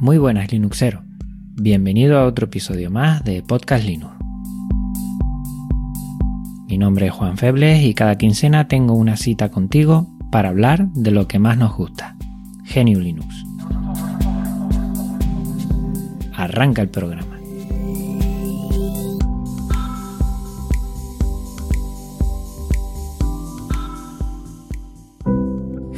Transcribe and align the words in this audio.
Muy 0.00 0.16
buenas 0.16 0.50
Linuxero, 0.50 1.02
bienvenido 1.56 2.18
a 2.18 2.24
otro 2.24 2.46
episodio 2.46 2.90
más 2.90 3.22
de 3.22 3.42
Podcast 3.42 3.84
Linux. 3.84 4.14
Mi 6.68 6.78
nombre 6.78 7.08
es 7.08 7.12
Juan 7.12 7.36
Febles 7.36 7.82
y 7.82 7.92
cada 7.92 8.16
quincena 8.16 8.66
tengo 8.66 8.94
una 8.94 9.18
cita 9.18 9.50
contigo 9.50 10.08
para 10.32 10.48
hablar 10.48 10.88
de 10.94 11.10
lo 11.10 11.28
que 11.28 11.38
más 11.38 11.58
nos 11.58 11.76
gusta, 11.76 12.16
Genio 12.64 12.98
Linux. 12.98 13.44
Arranca 16.32 16.80
el 16.80 16.88
programa. 16.88 17.38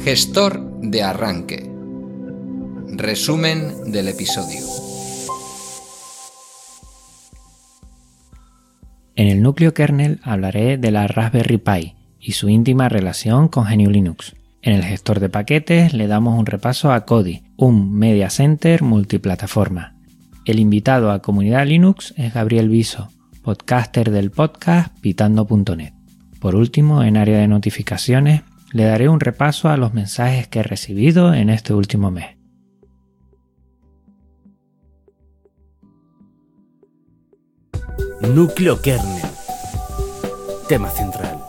Gestor 0.03 0.81
de 0.81 1.03
arranque. 1.03 1.72
Resumen 2.95 3.91
del 3.91 4.07
episodio. 4.07 4.59
En 9.15 9.27
el 9.27 9.41
núcleo 9.41 9.73
kernel 9.73 10.19
hablaré 10.21 10.77
de 10.77 10.91
la 10.91 11.07
Raspberry 11.07 11.57
Pi 11.57 11.95
y 12.19 12.33
su 12.33 12.49
íntima 12.49 12.89
relación 12.89 13.47
con 13.47 13.65
GNU 13.65 13.89
Linux. 13.89 14.35
En 14.61 14.73
el 14.73 14.83
gestor 14.83 15.19
de 15.19 15.29
paquetes 15.29 15.93
le 15.93 16.05
damos 16.05 16.37
un 16.37 16.45
repaso 16.45 16.91
a 16.91 17.05
Kodi, 17.05 17.41
un 17.57 17.93
media 17.93 18.29
center 18.29 18.83
multiplataforma. 18.83 19.95
El 20.45 20.59
invitado 20.59 21.11
a 21.11 21.21
Comunidad 21.21 21.65
Linux 21.65 22.13
es 22.15 22.33
Gabriel 22.33 22.69
Viso, 22.69 23.09
podcaster 23.41 24.11
del 24.11 24.29
podcast 24.29 24.95
pitando.net. 24.99 25.93
Por 26.39 26.55
último, 26.55 27.03
en 27.03 27.17
área 27.17 27.39
de 27.39 27.47
notificaciones, 27.47 28.43
le 28.71 28.83
daré 28.83 29.09
un 29.09 29.19
repaso 29.19 29.69
a 29.69 29.77
los 29.77 29.93
mensajes 29.95 30.47
que 30.47 30.59
he 30.59 30.63
recibido 30.63 31.33
en 31.33 31.49
este 31.49 31.73
último 31.73 32.11
mes. 32.11 32.42
Núcleo 38.29 38.81
kernel. 38.81 39.21
Tema 40.69 40.89
central. 40.89 41.39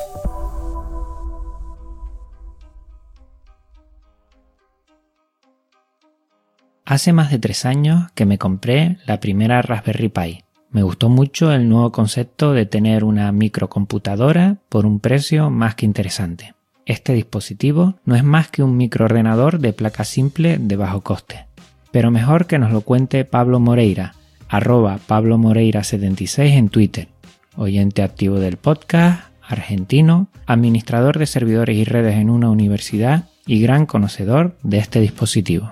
Hace 6.84 7.12
más 7.12 7.30
de 7.30 7.39
tres 7.39 7.64
años 7.64 8.11
que 8.17 8.27
me 8.27 8.39
compré 8.39 8.98
la 9.06 9.20
primera 9.20 9.62
Raspberry 9.62 10.08
Pi. 10.08 10.45
Me 10.70 10.83
gustó 10.83 11.08
mucho 11.08 11.52
el 11.52 11.69
nuevo 11.69 11.92
concepto 11.92 12.52
de 12.52 12.67
tener 12.67 13.05
una 13.05 13.30
microcomputadora 13.30 14.56
por 14.69 14.84
un 14.84 14.98
precio 14.98 15.50
más 15.50 15.77
que 15.77 15.86
interesante. 15.86 16.55
Este 16.86 17.14
dispositivo 17.14 17.95
no 18.05 18.17
es 18.17 18.24
más 18.24 18.48
que 18.48 18.64
un 18.64 18.77
microordenador 18.77 19.61
de 19.61 19.73
placa 19.73 20.02
simple 20.02 20.58
de 20.58 20.74
bajo 20.74 21.02
coste. 21.02 21.46
Pero 21.92 22.11
mejor 22.11 22.46
que 22.46 22.58
nos 22.58 22.73
lo 22.73 22.80
cuente 22.80 23.24
Pablo 23.24 23.61
Moreira, 23.61 24.14
arroba 24.48 24.98
Pablo 25.06 25.38
Moreira76 25.38 26.52
en 26.52 26.68
Twitter, 26.68 27.08
oyente 27.56 28.02
activo 28.02 28.38
del 28.38 28.56
podcast, 28.56 29.24
argentino, 29.42 30.28
administrador 30.46 31.18
de 31.18 31.27
servidores 31.27 31.77
y 31.77 31.84
redes 31.84 32.16
en 32.16 32.30
una 32.30 32.50
universidad 32.50 33.28
y 33.46 33.60
gran 33.60 33.86
conocedor 33.86 34.56
de 34.62 34.78
este 34.78 35.00
dispositivo. 35.00 35.68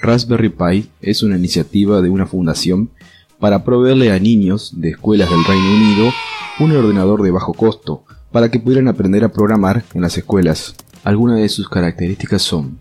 Raspberry 0.00 0.50
Pi 0.50 0.88
es 1.00 1.22
una 1.22 1.36
iniciativa 1.36 2.02
de 2.02 2.10
una 2.10 2.26
fundación 2.26 2.90
para 3.38 3.64
proveerle 3.64 4.12
a 4.12 4.18
niños 4.18 4.72
de 4.76 4.90
escuelas 4.90 5.30
del 5.30 5.44
Reino 5.44 5.74
Unido 5.74 6.12
un 6.60 6.72
ordenador 6.72 7.22
de 7.22 7.30
bajo 7.30 7.54
costo 7.54 8.04
para 8.30 8.50
que 8.50 8.60
pudieran 8.60 8.88
aprender 8.88 9.24
a 9.24 9.32
programar 9.32 9.84
en 9.94 10.02
las 10.02 10.16
escuelas. 10.16 10.74
Algunas 11.04 11.38
de 11.38 11.48
sus 11.48 11.68
características 11.68 12.42
son 12.42 12.78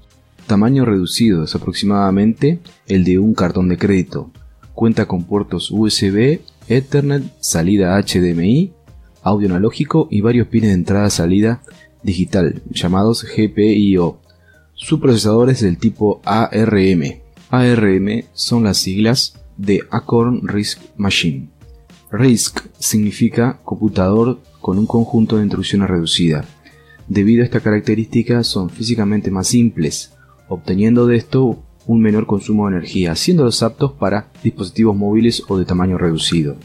tamaño 0.47 0.85
reducido, 0.85 1.43
es 1.43 1.55
aproximadamente 1.55 2.59
el 2.87 3.03
de 3.03 3.19
un 3.19 3.33
cartón 3.33 3.69
de 3.69 3.77
crédito. 3.77 4.31
Cuenta 4.75 5.07
con 5.07 5.23
puertos 5.23 5.71
USB, 5.71 6.41
Ethernet, 6.67 7.23
salida 7.39 7.97
HDMI, 7.97 8.73
audio 9.23 9.47
analógico 9.49 10.09
y 10.11 10.19
varios 10.19 10.47
pines 10.47 10.69
de 10.69 10.75
entrada-salida 10.75 11.61
digital, 12.03 12.61
llamados 12.69 13.23
GPIO. 13.23 14.19
Su 14.73 14.99
procesador 14.99 15.49
es 15.49 15.61
del 15.61 15.77
tipo 15.77 16.21
ARM. 16.25 17.21
ARM 17.49 18.25
son 18.33 18.65
las 18.65 18.77
siglas 18.77 19.39
de 19.55 19.81
Acorn 19.89 20.45
RISC 20.45 20.79
Machine. 20.97 21.49
RISC 22.11 22.67
significa 22.77 23.59
computador 23.63 24.39
con 24.59 24.77
un 24.77 24.87
conjunto 24.87 25.37
de 25.37 25.43
instrucciones 25.43 25.89
reducida. 25.89 26.43
Debido 27.07 27.43
a 27.43 27.45
esta 27.45 27.61
característica 27.61 28.43
son 28.43 28.69
físicamente 28.69 29.31
más 29.31 29.47
simples, 29.47 30.11
obteniendo 30.49 31.07
de 31.07 31.15
esto 31.15 31.63
un 31.87 32.01
menor 32.01 32.25
consumo 32.25 32.67
de 32.67 32.77
energía, 32.77 33.15
siéndolos 33.15 33.63
aptos 33.63 33.93
para 33.93 34.31
dispositivos 34.43 34.95
móviles 34.95 35.43
o 35.47 35.57
de 35.57 35.65
tamaño 35.65 35.97
reducido. 35.97 36.55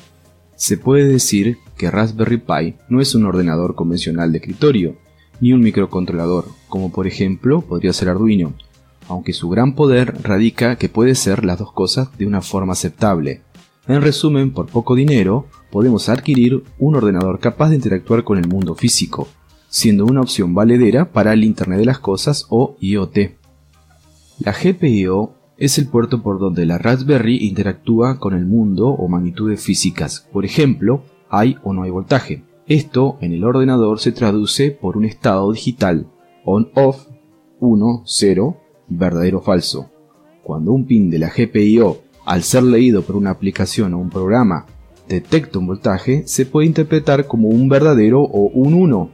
Se 0.56 0.76
puede 0.76 1.08
decir 1.08 1.58
que 1.76 1.90
Raspberry 1.90 2.38
Pi 2.38 2.74
no 2.88 3.00
es 3.00 3.14
un 3.14 3.24
ordenador 3.24 3.74
convencional 3.74 4.32
de 4.32 4.38
escritorio, 4.38 4.96
ni 5.40 5.52
un 5.52 5.60
microcontrolador, 5.60 6.46
como 6.68 6.92
por 6.92 7.06
ejemplo 7.06 7.62
podría 7.62 7.92
ser 7.92 8.08
Arduino, 8.08 8.54
aunque 9.08 9.32
su 9.32 9.48
gran 9.48 9.74
poder 9.74 10.22
radica 10.22 10.76
que 10.76 10.88
puede 10.88 11.14
ser 11.14 11.44
las 11.44 11.58
dos 11.58 11.72
cosas 11.72 12.16
de 12.18 12.26
una 12.26 12.42
forma 12.42 12.74
aceptable. 12.74 13.42
En 13.88 14.02
resumen, 14.02 14.52
por 14.52 14.66
poco 14.66 14.94
dinero, 14.94 15.46
podemos 15.70 16.08
adquirir 16.08 16.62
un 16.78 16.94
ordenador 16.94 17.40
capaz 17.40 17.70
de 17.70 17.76
interactuar 17.76 18.22
con 18.24 18.38
el 18.38 18.46
mundo 18.46 18.74
físico, 18.74 19.26
siendo 19.68 20.04
una 20.04 20.20
opción 20.20 20.54
valedera 20.54 21.10
para 21.12 21.32
el 21.32 21.42
Internet 21.42 21.78
de 21.78 21.86
las 21.86 21.98
Cosas 21.98 22.46
o 22.50 22.76
IoT. 22.80 23.39
La 24.40 24.52
GPIO 24.52 25.34
es 25.58 25.76
el 25.76 25.88
puerto 25.88 26.22
por 26.22 26.38
donde 26.38 26.64
la 26.64 26.78
Raspberry 26.78 27.46
interactúa 27.46 28.18
con 28.18 28.32
el 28.32 28.46
mundo 28.46 28.88
o 28.88 29.06
magnitudes 29.06 29.62
físicas, 29.62 30.26
por 30.32 30.46
ejemplo, 30.46 31.02
hay 31.28 31.56
o 31.62 31.74
no 31.74 31.82
hay 31.82 31.90
voltaje. 31.90 32.42
Esto 32.66 33.18
en 33.20 33.34
el 33.34 33.44
ordenador 33.44 34.00
se 34.00 34.12
traduce 34.12 34.70
por 34.70 34.96
un 34.96 35.04
estado 35.04 35.52
digital, 35.52 36.06
on-off, 36.46 37.06
1, 37.58 38.02
0, 38.06 38.56
verdadero 38.88 39.42
falso. 39.42 39.90
Cuando 40.42 40.72
un 40.72 40.86
pin 40.86 41.10
de 41.10 41.18
la 41.18 41.28
GPIO, 41.28 41.98
al 42.24 42.42
ser 42.42 42.62
leído 42.62 43.02
por 43.02 43.16
una 43.16 43.32
aplicación 43.32 43.92
o 43.92 43.98
un 43.98 44.08
programa, 44.08 44.64
detecta 45.06 45.58
un 45.58 45.66
voltaje, 45.66 46.22
se 46.26 46.46
puede 46.46 46.66
interpretar 46.66 47.26
como 47.26 47.48
un 47.48 47.68
verdadero 47.68 48.22
o 48.22 48.48
un 48.54 48.72
1. 48.72 49.10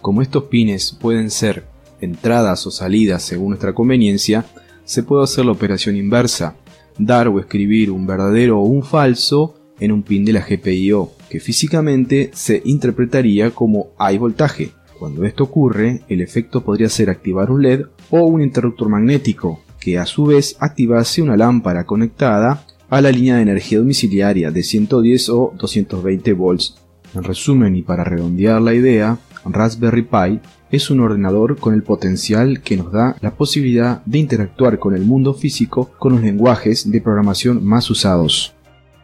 Como 0.00 0.22
estos 0.22 0.44
pines 0.44 0.98
pueden 1.00 1.30
ser 1.30 1.66
entradas 2.00 2.66
o 2.66 2.70
salidas 2.70 3.22
según 3.22 3.50
nuestra 3.50 3.74
conveniencia, 3.74 4.44
se 4.84 5.02
puede 5.02 5.24
hacer 5.24 5.44
la 5.44 5.52
operación 5.52 5.96
inversa, 5.96 6.56
dar 6.98 7.28
o 7.28 7.38
escribir 7.38 7.90
un 7.90 8.06
verdadero 8.06 8.60
o 8.60 8.64
un 8.64 8.82
falso 8.82 9.54
en 9.78 9.92
un 9.92 10.02
pin 10.02 10.24
de 10.24 10.32
la 10.32 10.46
GPIO, 10.46 11.12
que 11.28 11.40
físicamente 11.40 12.30
se 12.34 12.60
interpretaría 12.64 13.50
como 13.52 13.88
hay 13.98 14.18
voltaje. 14.18 14.72
Cuando 14.98 15.24
esto 15.24 15.44
ocurre, 15.44 16.02
el 16.08 16.20
efecto 16.20 16.62
podría 16.62 16.90
ser 16.90 17.08
activar 17.08 17.50
un 17.50 17.62
LED 17.62 17.86
o 18.10 18.24
un 18.24 18.42
interruptor 18.42 18.88
magnético, 18.88 19.60
que 19.80 19.98
a 19.98 20.04
su 20.04 20.26
vez 20.26 20.56
activase 20.60 21.22
una 21.22 21.36
lámpara 21.36 21.86
conectada 21.86 22.66
a 22.90 23.00
la 23.00 23.10
línea 23.10 23.36
de 23.36 23.42
energía 23.42 23.78
domiciliaria 23.78 24.50
de 24.50 24.62
110 24.62 25.28
o 25.30 25.54
220 25.56 26.32
volts. 26.34 26.76
En 27.14 27.24
resumen 27.24 27.74
y 27.76 27.82
para 27.82 28.04
redondear 28.04 28.60
la 28.60 28.74
idea, 28.74 29.18
Raspberry 29.44 30.02
Pi 30.02 30.40
es 30.70 30.90
un 30.90 31.00
ordenador 31.00 31.58
con 31.58 31.74
el 31.74 31.82
potencial 31.82 32.60
que 32.62 32.76
nos 32.76 32.92
da 32.92 33.16
la 33.20 33.32
posibilidad 33.32 34.04
de 34.04 34.18
interactuar 34.18 34.78
con 34.78 34.94
el 34.94 35.02
mundo 35.02 35.34
físico 35.34 35.90
con 35.98 36.12
los 36.12 36.22
lenguajes 36.22 36.90
de 36.90 37.00
programación 37.00 37.64
más 37.64 37.90
usados. 37.90 38.54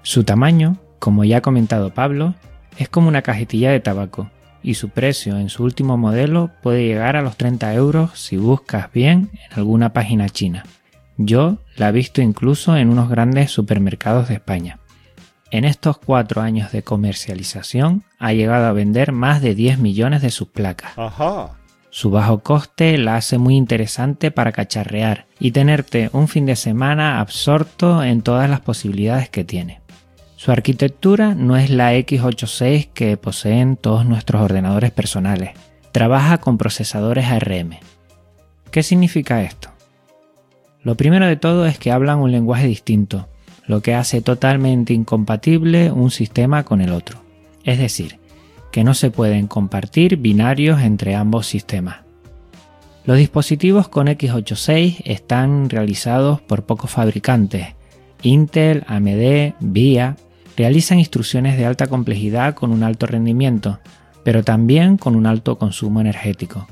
Su 0.02 0.24
tamaño, 0.24 0.78
como 0.98 1.24
ya 1.24 1.38
ha 1.38 1.42
comentado 1.42 1.92
Pablo, 1.92 2.34
es 2.78 2.88
como 2.88 3.08
una 3.08 3.22
cajetilla 3.22 3.70
de 3.70 3.80
tabaco 3.80 4.30
y 4.62 4.74
su 4.74 4.88
precio 4.88 5.38
en 5.38 5.48
su 5.48 5.62
último 5.64 5.96
modelo 5.96 6.50
puede 6.62 6.86
llegar 6.86 7.16
a 7.16 7.22
los 7.22 7.36
30 7.36 7.72
euros 7.74 8.18
si 8.18 8.36
buscas 8.36 8.92
bien 8.92 9.30
en 9.32 9.58
alguna 9.58 9.92
página 9.92 10.28
china. 10.28 10.64
Yo 11.16 11.58
la 11.76 11.88
he 11.88 11.92
visto 11.92 12.20
incluso 12.20 12.76
en 12.76 12.90
unos 12.90 13.08
grandes 13.08 13.50
supermercados 13.50 14.28
de 14.28 14.34
España. 14.34 14.80
En 15.50 15.64
estos 15.64 15.98
cuatro 15.98 16.42
años 16.42 16.72
de 16.72 16.82
comercialización 16.82 18.02
ha 18.18 18.32
llegado 18.32 18.66
a 18.66 18.72
vender 18.72 19.12
más 19.12 19.40
de 19.40 19.54
10 19.54 19.78
millones 19.78 20.22
de 20.22 20.30
sus 20.30 20.48
placas. 20.48 20.92
Su 21.90 22.10
bajo 22.10 22.40
coste 22.40 22.98
la 22.98 23.16
hace 23.16 23.38
muy 23.38 23.56
interesante 23.56 24.30
para 24.30 24.52
cacharrear 24.52 25.26
y 25.38 25.52
tenerte 25.52 26.10
un 26.12 26.28
fin 26.28 26.46
de 26.46 26.56
semana 26.56 27.20
absorto 27.20 28.02
en 28.02 28.22
todas 28.22 28.50
las 28.50 28.60
posibilidades 28.60 29.30
que 29.30 29.44
tiene. 29.44 29.80
Su 30.34 30.52
arquitectura 30.52 31.34
no 31.34 31.56
es 31.56 31.70
la 31.70 31.94
x86 31.94 32.90
que 32.92 33.16
poseen 33.16 33.76
todos 33.76 34.04
nuestros 34.04 34.42
ordenadores 34.42 34.90
personales. 34.90 35.52
Trabaja 35.92 36.38
con 36.38 36.58
procesadores 36.58 37.26
ARM. 37.26 37.78
¿Qué 38.70 38.82
significa 38.82 39.42
esto? 39.42 39.70
Lo 40.82 40.96
primero 40.96 41.26
de 41.26 41.36
todo 41.36 41.66
es 41.66 41.78
que 41.78 41.92
hablan 41.92 42.18
un 42.18 42.30
lenguaje 42.30 42.66
distinto, 42.66 43.28
lo 43.66 43.82
que 43.82 43.94
hace 43.94 44.20
totalmente 44.20 44.92
incompatible 44.92 45.90
un 45.90 46.10
sistema 46.10 46.64
con 46.64 46.80
el 46.80 46.92
otro. 46.92 47.22
Es 47.64 47.78
decir, 47.78 48.18
que 48.70 48.84
no 48.84 48.94
se 48.94 49.10
pueden 49.10 49.46
compartir 49.46 50.18
binarios 50.18 50.80
entre 50.82 51.14
ambos 51.14 51.46
sistemas. 51.46 51.98
Los 53.04 53.18
dispositivos 53.18 53.88
con 53.88 54.08
x86 54.08 55.02
están 55.04 55.70
realizados 55.70 56.40
por 56.40 56.64
pocos 56.64 56.90
fabricantes. 56.90 57.68
Intel, 58.22 58.84
AMD, 58.88 59.54
VIA 59.60 60.16
realizan 60.56 60.98
instrucciones 60.98 61.56
de 61.56 61.66
alta 61.66 61.86
complejidad 61.86 62.54
con 62.54 62.72
un 62.72 62.82
alto 62.82 63.06
rendimiento, 63.06 63.78
pero 64.24 64.42
también 64.42 64.96
con 64.96 65.14
un 65.14 65.26
alto 65.26 65.56
consumo 65.56 66.00
energético. 66.00 66.66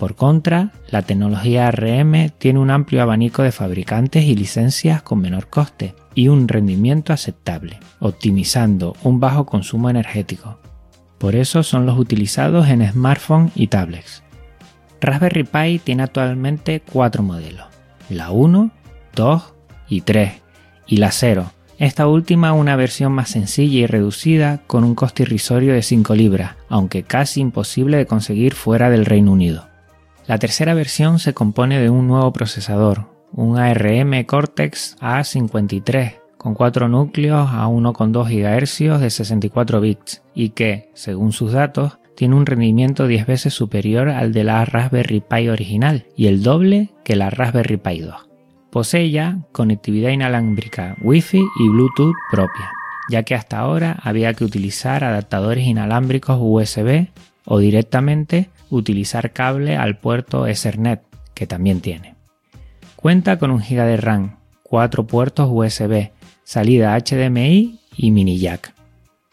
Por 0.00 0.14
contra, 0.14 0.72
la 0.88 1.02
tecnología 1.02 1.68
ARM 1.68 2.30
tiene 2.38 2.58
un 2.58 2.70
amplio 2.70 3.02
abanico 3.02 3.42
de 3.42 3.52
fabricantes 3.52 4.24
y 4.24 4.34
licencias 4.34 5.02
con 5.02 5.20
menor 5.20 5.48
coste 5.48 5.94
y 6.14 6.28
un 6.28 6.48
rendimiento 6.48 7.12
aceptable, 7.12 7.78
optimizando 7.98 8.96
un 9.02 9.20
bajo 9.20 9.44
consumo 9.44 9.90
energético. 9.90 10.58
Por 11.18 11.36
eso 11.36 11.62
son 11.62 11.84
los 11.84 11.98
utilizados 11.98 12.68
en 12.68 12.90
smartphones 12.90 13.52
y 13.54 13.66
tablets. 13.66 14.22
Raspberry 15.02 15.44
Pi 15.44 15.80
tiene 15.84 16.04
actualmente 16.04 16.80
cuatro 16.80 17.22
modelos, 17.22 17.66
la 18.08 18.30
1, 18.30 18.70
2 19.14 19.54
y 19.90 20.00
3, 20.00 20.32
y 20.86 20.96
la 20.96 21.10
0, 21.10 21.52
esta 21.78 22.06
última 22.06 22.54
una 22.54 22.74
versión 22.74 23.12
más 23.12 23.28
sencilla 23.28 23.80
y 23.80 23.86
reducida 23.86 24.62
con 24.66 24.82
un 24.82 24.94
coste 24.94 25.24
irrisorio 25.24 25.74
de 25.74 25.82
5 25.82 26.14
libras, 26.14 26.56
aunque 26.70 27.02
casi 27.02 27.42
imposible 27.42 27.98
de 27.98 28.06
conseguir 28.06 28.54
fuera 28.54 28.88
del 28.88 29.04
Reino 29.04 29.32
Unido. 29.32 29.69
La 30.30 30.38
tercera 30.38 30.74
versión 30.74 31.18
se 31.18 31.34
compone 31.34 31.80
de 31.80 31.90
un 31.90 32.06
nuevo 32.06 32.32
procesador, 32.32 33.06
un 33.32 33.58
ARM 33.58 34.22
Cortex 34.26 34.96
A53 35.00 36.20
con 36.36 36.54
4 36.54 36.88
núcleos 36.88 37.50
a 37.50 37.66
1,2 37.66 38.28
GHz 38.28 39.00
de 39.00 39.10
64 39.10 39.80
bits 39.80 40.22
y 40.32 40.50
que, 40.50 40.88
según 40.94 41.32
sus 41.32 41.50
datos, 41.50 41.98
tiene 42.14 42.36
un 42.36 42.46
rendimiento 42.46 43.08
10 43.08 43.26
veces 43.26 43.54
superior 43.54 44.08
al 44.08 44.32
de 44.32 44.44
la 44.44 44.64
Raspberry 44.64 45.20
Pi 45.20 45.48
original 45.48 46.06
y 46.16 46.28
el 46.28 46.44
doble 46.44 46.90
que 47.02 47.16
la 47.16 47.30
Raspberry 47.30 47.78
Pi 47.78 47.98
2. 47.98 48.14
Posee 48.70 49.10
ya 49.10 49.38
conectividad 49.50 50.10
inalámbrica 50.10 50.94
Wi-Fi 51.02 51.44
y 51.58 51.68
Bluetooth 51.68 52.14
propia, 52.30 52.70
ya 53.10 53.24
que 53.24 53.34
hasta 53.34 53.58
ahora 53.58 53.98
había 54.00 54.32
que 54.34 54.44
utilizar 54.44 55.02
adaptadores 55.02 55.66
inalámbricos 55.66 56.38
USB 56.40 57.08
o 57.46 57.58
directamente 57.58 58.48
utilizar 58.70 59.32
cable 59.32 59.76
al 59.76 59.98
puerto 59.98 60.46
Ethernet, 60.46 61.02
que 61.34 61.46
también 61.46 61.80
tiene. 61.80 62.14
Cuenta 62.96 63.38
con 63.38 63.50
un 63.50 63.60
GB 63.60 63.84
de 63.84 63.96
RAM, 63.96 64.36
4 64.62 65.06
puertos 65.06 65.48
USB, 65.50 66.10
salida 66.44 66.98
HDMI 66.98 67.80
y 67.96 68.10
mini 68.10 68.38
jack. 68.38 68.74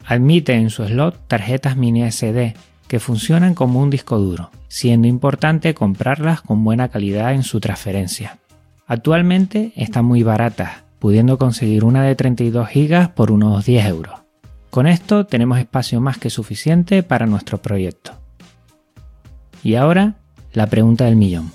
Admite 0.05 0.53
en 0.53 0.69
su 0.69 0.85
slot 0.85 1.27
tarjetas 1.27 1.75
mini 1.77 2.09
SD 2.09 2.53
que 2.87 2.99
funcionan 2.99 3.53
como 3.53 3.81
un 3.81 3.89
disco 3.89 4.17
duro, 4.17 4.51
siendo 4.69 5.07
importante 5.07 5.73
comprarlas 5.73 6.41
con 6.41 6.63
buena 6.63 6.89
calidad 6.89 7.33
en 7.33 7.43
su 7.43 7.59
transferencia. 7.59 8.37
Actualmente 8.87 9.73
están 9.75 10.05
muy 10.05 10.23
baratas, 10.23 10.83
pudiendo 10.99 11.37
conseguir 11.37 11.83
una 11.83 12.03
de 12.03 12.15
32 12.15 12.69
GB 12.73 13.13
por 13.13 13.31
unos 13.31 13.65
10 13.65 13.85
euros. 13.85 14.21
Con 14.69 14.87
esto 14.87 15.25
tenemos 15.25 15.59
espacio 15.59 15.99
más 15.99 16.17
que 16.17 16.29
suficiente 16.29 17.03
para 17.03 17.25
nuestro 17.25 17.57
proyecto. 17.57 18.13
Y 19.67 19.75
ahora, 19.75 20.13
la 20.53 20.67
pregunta 20.67 21.03
del 21.03 21.17
millón. 21.17 21.51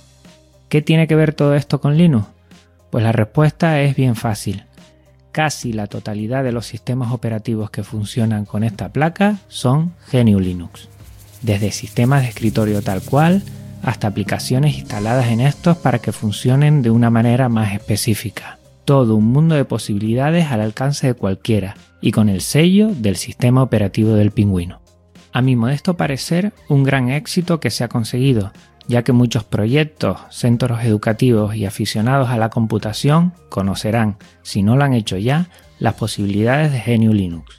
¿Qué 0.69 0.83
tiene 0.83 1.07
que 1.07 1.15
ver 1.15 1.33
todo 1.33 1.55
esto 1.55 1.81
con 1.81 1.97
Linux? 1.97 2.27
Pues 2.91 3.03
la 3.03 3.11
respuesta 3.11 3.81
es 3.81 3.97
bien 3.97 4.17
fácil. 4.17 4.65
Casi 5.33 5.73
la 5.73 5.87
totalidad 5.87 6.45
de 6.45 6.53
los 6.53 6.67
sistemas 6.67 7.11
operativos 7.11 7.71
que 7.71 7.83
funcionan 7.83 8.45
con 8.45 8.65
esta 8.65 8.91
placa 8.91 9.39
son 9.49 9.95
GNU 10.13 10.41
Linux. 10.41 10.91
Desde 11.41 11.73
sistemas 11.73 12.21
de 12.21 12.29
escritorio 12.29 12.83
tal 12.83 13.01
cual, 13.01 13.43
hasta 13.83 14.09
aplicaciones 14.09 14.77
instaladas 14.77 15.29
en 15.29 15.41
estos 15.41 15.79
para 15.79 15.99
que 15.99 16.13
funcionen 16.13 16.83
de 16.83 16.91
una 16.91 17.09
manera 17.09 17.49
más 17.49 17.73
específica. 17.73 18.59
Todo 18.85 19.17
un 19.17 19.33
mundo 19.33 19.55
de 19.55 19.65
posibilidades 19.65 20.51
al 20.51 20.61
alcance 20.61 21.07
de 21.07 21.15
cualquiera 21.15 21.79
y 22.03 22.11
con 22.11 22.29
el 22.29 22.43
sello 22.43 22.91
del 22.95 23.17
sistema 23.17 23.63
operativo 23.63 24.13
del 24.13 24.33
pingüino. 24.33 24.82
A 25.33 25.43
mi 25.43 25.57
modesto 25.57 25.97
parecer, 25.97 26.53
un 26.69 26.85
gran 26.85 27.11
éxito 27.11 27.61
que 27.61 27.71
se 27.71 27.85
ha 27.85 27.89
conseguido, 27.89 28.53
ya 28.87 29.03
que 29.03 29.13
muchos 29.13 29.45
proyectos, 29.45 30.19
centros 30.31 30.85
educativos 30.85 31.55
y 31.55 31.65
aficionados 31.65 32.29
a 32.31 32.37
la 32.37 32.51
computación 32.51 33.33
conocerán, 33.49 34.17
si 34.43 34.63
no 34.63 34.77
lo 34.77 34.85
han 34.85 34.93
hecho 34.93 35.17
ya, 35.17 35.49
las 35.79 35.95
posibilidades 35.95 36.73
de 36.73 36.99
GNU 36.99 37.13
Linux. 37.13 37.59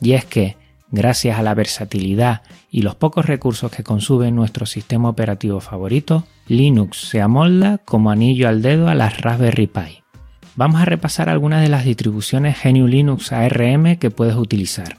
Y 0.00 0.12
es 0.12 0.24
que, 0.24 0.56
Gracias 0.92 1.38
a 1.38 1.42
la 1.42 1.54
versatilidad 1.54 2.42
y 2.70 2.82
los 2.82 2.94
pocos 2.94 3.24
recursos 3.24 3.72
que 3.72 3.82
consume 3.82 4.30
nuestro 4.30 4.66
sistema 4.66 5.08
operativo 5.08 5.58
favorito, 5.60 6.24
Linux 6.46 7.08
se 7.08 7.22
amolda 7.22 7.78
como 7.78 8.10
anillo 8.10 8.46
al 8.46 8.60
dedo 8.60 8.88
a 8.88 8.94
las 8.94 9.22
Raspberry 9.22 9.68
Pi. 9.68 10.02
Vamos 10.54 10.82
a 10.82 10.84
repasar 10.84 11.30
algunas 11.30 11.62
de 11.62 11.70
las 11.70 11.86
distribuciones 11.86 12.58
GNU 12.62 12.86
Linux 12.86 13.32
ARM 13.32 13.96
que 13.96 14.10
puedes 14.10 14.36
utilizar. 14.36 14.98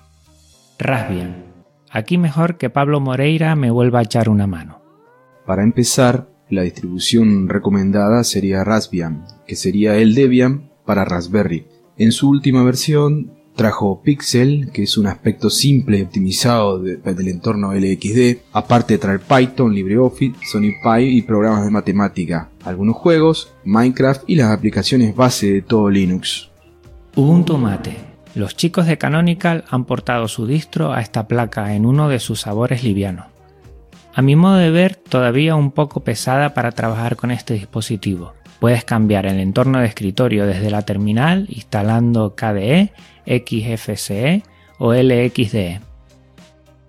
Raspbian. 0.79 1.52
Aquí 1.95 2.17
mejor 2.17 2.57
que 2.57 2.71
Pablo 2.71 2.99
Moreira 2.99 3.55
me 3.55 3.69
vuelva 3.69 3.99
a 3.99 4.01
echar 4.01 4.27
una 4.27 4.47
mano. 4.47 4.81
Para 5.45 5.61
empezar, 5.61 6.27
la 6.49 6.63
distribución 6.63 7.47
recomendada 7.47 8.23
sería 8.23 8.63
Raspbian, 8.63 9.27
que 9.45 9.55
sería 9.55 9.95
el 9.97 10.15
Debian 10.15 10.71
para 10.85 11.05
Raspberry. 11.05 11.67
En 11.99 12.11
su 12.11 12.29
última 12.29 12.63
versión 12.63 13.33
Trajo 13.55 14.01
Pixel, 14.01 14.71
que 14.73 14.81
es 14.81 14.97
un 14.97 15.05
aspecto 15.05 15.51
simple 15.51 15.99
y 15.99 16.01
optimizado 16.01 16.79
del 16.79 17.27
entorno 17.27 17.75
LXD. 17.75 18.37
Aparte 18.53 18.97
trae 18.97 19.19
Python, 19.19 19.71
LibreOffice, 19.71 20.35
SonyPy 20.51 21.03
y 21.03 21.21
programas 21.21 21.63
de 21.63 21.69
matemática, 21.69 22.49
algunos 22.63 22.95
juegos, 22.95 23.53
Minecraft 23.65 24.23
y 24.25 24.35
las 24.35 24.49
aplicaciones 24.49 25.15
base 25.15 25.53
de 25.53 25.61
todo 25.61 25.91
Linux. 25.91 26.49
Ubuntu 27.15 27.55
Mate. 27.59 28.12
Los 28.35 28.55
chicos 28.55 28.87
de 28.87 28.97
Canonical 28.97 29.63
han 29.69 29.85
portado 29.85 30.27
su 30.27 30.47
distro 30.47 30.91
a 30.91 31.01
esta 31.01 31.27
placa 31.27 31.75
en 31.75 31.85
uno 31.85 32.09
de 32.09 32.19
sus 32.19 32.41
sabores 32.41 32.83
livianos. 32.83 33.27
A 34.15 34.21
mi 34.21 34.35
modo 34.35 34.55
de 34.55 34.71
ver, 34.71 34.95
todavía 34.95 35.55
un 35.55 35.71
poco 35.71 36.03
pesada 36.03 36.53
para 36.53 36.71
trabajar 36.71 37.15
con 37.15 37.31
este 37.31 37.53
dispositivo. 37.53 38.33
Puedes 38.59 38.85
cambiar 38.85 39.25
el 39.25 39.39
entorno 39.39 39.79
de 39.79 39.87
escritorio 39.87 40.45
desde 40.45 40.71
la 40.71 40.83
terminal 40.83 41.47
instalando 41.49 42.35
KDE 42.35 42.91
XFCE 43.25 44.43
o 44.79 44.93
LXDE. 44.93 45.81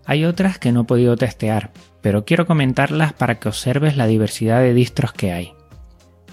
Hay 0.07 0.25
otras 0.25 0.59
que 0.59 0.73
no 0.73 0.83
he 0.83 0.85
podido 0.85 1.17
testear, 1.17 1.71
pero 2.01 2.25
quiero 2.25 2.47
comentarlas 2.47 3.13
para 3.13 3.39
que 3.39 3.49
observes 3.49 3.97
la 3.97 4.07
diversidad 4.07 4.61
de 4.61 4.75
distros 4.75 5.13
que 5.13 5.33
hay. 5.33 5.53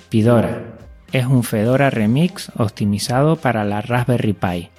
Fedora 0.09 0.77
es 1.11 1.25
un 1.25 1.43
Fedora 1.43 1.89
Remix 1.89 2.51
optimizado 2.57 3.37
para 3.37 3.63
la 3.63 3.81
Raspberry 3.81 4.33
Pi. 4.33 4.69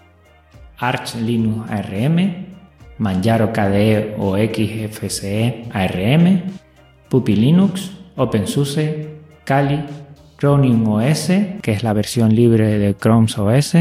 Arch 0.82 1.14
Linux 1.14 1.70
ARM, 1.70 2.46
Manjaro 2.98 3.52
KDE 3.52 4.16
o 4.18 4.36
XFCE 4.36 5.68
ARM, 5.72 6.42
Puppy 7.08 7.36
Linux, 7.36 7.92
OpenSUSE, 8.16 9.08
Kali, 9.44 9.84
Chromium 10.36 10.88
OS, 10.88 11.28
que 11.62 11.70
es 11.70 11.84
la 11.84 11.92
versión 11.92 12.34
libre 12.34 12.78
de 12.78 12.96
Chrome 12.96 13.28
OS, 13.36 13.76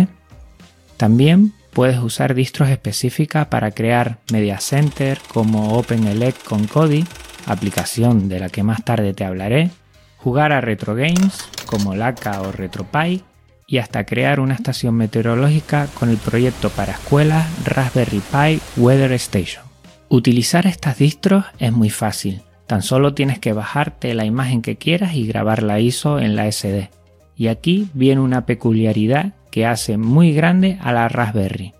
también 0.97 1.53
puedes 1.73 1.97
usar 1.97 2.35
distros 2.35 2.69
específicas 2.69 3.47
para 3.47 3.71
crear 3.71 4.19
media 4.31 4.59
center 4.59 5.17
como 5.33 5.79
OpenELEC 5.79 6.43
con 6.43 6.67
Kodi, 6.67 7.03
aplicación 7.47 8.29
de 8.29 8.39
la 8.39 8.49
que 8.49 8.61
más 8.61 8.83
tarde 8.85 9.15
te 9.15 9.25
hablaré, 9.25 9.71
jugar 10.17 10.51
a 10.51 10.61
retro 10.61 10.93
games 10.93 11.49
como 11.65 11.95
Laka 11.95 12.41
o 12.41 12.51
RetroPie 12.51 13.23
y 13.71 13.77
hasta 13.77 14.05
crear 14.05 14.41
una 14.41 14.53
estación 14.53 14.95
meteorológica 14.95 15.87
con 15.97 16.09
el 16.09 16.17
proyecto 16.17 16.69
para 16.69 16.91
escuelas 16.91 17.47
Raspberry 17.63 18.19
Pi 18.19 18.59
Weather 18.75 19.13
Station. 19.13 19.63
Utilizar 20.09 20.67
estas 20.67 20.97
distros 20.97 21.45
es 21.57 21.71
muy 21.71 21.89
fácil, 21.89 22.41
tan 22.67 22.81
solo 22.81 23.13
tienes 23.13 23.39
que 23.39 23.53
bajarte 23.53 24.13
la 24.13 24.25
imagen 24.25 24.61
que 24.61 24.75
quieras 24.75 25.15
y 25.15 25.25
grabar 25.25 25.63
la 25.63 25.79
ISO 25.79 26.19
en 26.19 26.35
la 26.35 26.51
SD. 26.51 26.89
Y 27.37 27.47
aquí 27.47 27.87
viene 27.93 28.19
una 28.19 28.45
peculiaridad 28.45 29.35
que 29.51 29.65
hace 29.65 29.97
muy 29.97 30.33
grande 30.33 30.77
a 30.81 30.91
la 30.91 31.07
Raspberry. 31.07 31.73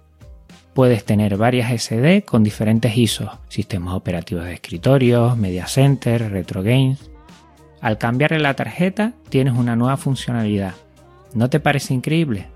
Puedes 0.73 1.03
tener 1.03 1.35
varias 1.35 1.71
SD 1.71 2.23
con 2.23 2.41
diferentes 2.41 2.95
ISOs, 2.95 3.31
sistemas 3.49 3.95
operativos 3.95 4.45
de 4.45 4.53
escritorio, 4.53 5.35
Media 5.35 5.67
Center, 5.67 6.31
Retro 6.31 6.63
Games. 6.63 7.11
Al 7.81 7.97
cambiarle 7.97 8.39
la 8.39 8.53
tarjeta 8.53 9.11
tienes 9.27 9.55
una 9.55 9.75
nueva 9.75 9.97
funcionalidad. 9.97 10.73
¿No 11.33 11.49
te 11.49 11.59
parece 11.59 11.93
increíble? 11.93 12.47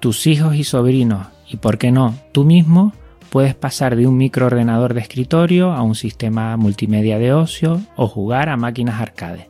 Tus 0.00 0.26
hijos 0.26 0.54
y 0.56 0.64
sobrinos, 0.64 1.26
y 1.48 1.56
por 1.56 1.78
qué 1.78 1.92
no, 1.92 2.14
tú 2.32 2.44
mismo, 2.44 2.92
puedes 3.30 3.54
pasar 3.54 3.96
de 3.96 4.06
un 4.06 4.16
microordenador 4.16 4.94
de 4.94 5.00
escritorio 5.00 5.72
a 5.72 5.82
un 5.82 5.94
sistema 5.94 6.56
multimedia 6.56 7.18
de 7.18 7.32
ocio 7.32 7.80
o 7.96 8.08
jugar 8.08 8.48
a 8.48 8.56
máquinas 8.56 9.00
arcade. 9.00 9.48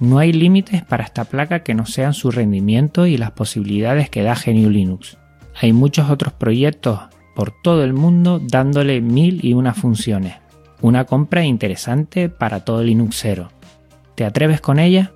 No 0.00 0.18
hay 0.18 0.32
límites 0.32 0.84
para 0.84 1.04
esta 1.04 1.24
placa 1.24 1.64
que 1.64 1.74
no 1.74 1.86
sean 1.86 2.14
su 2.14 2.30
rendimiento 2.30 3.06
y 3.06 3.16
las 3.16 3.32
posibilidades 3.32 4.10
que 4.10 4.22
da 4.22 4.34
GNU 4.34 4.70
Linux. 4.70 5.16
Hay 5.60 5.72
muchos 5.72 6.08
otros 6.08 6.32
proyectos 6.32 7.00
por 7.34 7.52
todo 7.62 7.82
el 7.82 7.94
mundo 7.94 8.40
dándole 8.40 9.00
mil 9.00 9.44
y 9.44 9.54
una 9.54 9.74
funciones. 9.74 10.36
Una 10.80 11.04
compra 11.04 11.44
interesante 11.44 12.28
para 12.28 12.64
todo 12.64 12.84
Linuxero. 12.84 13.50
¿Te 14.14 14.24
atreves 14.24 14.60
con 14.60 14.78
ella? 14.78 15.12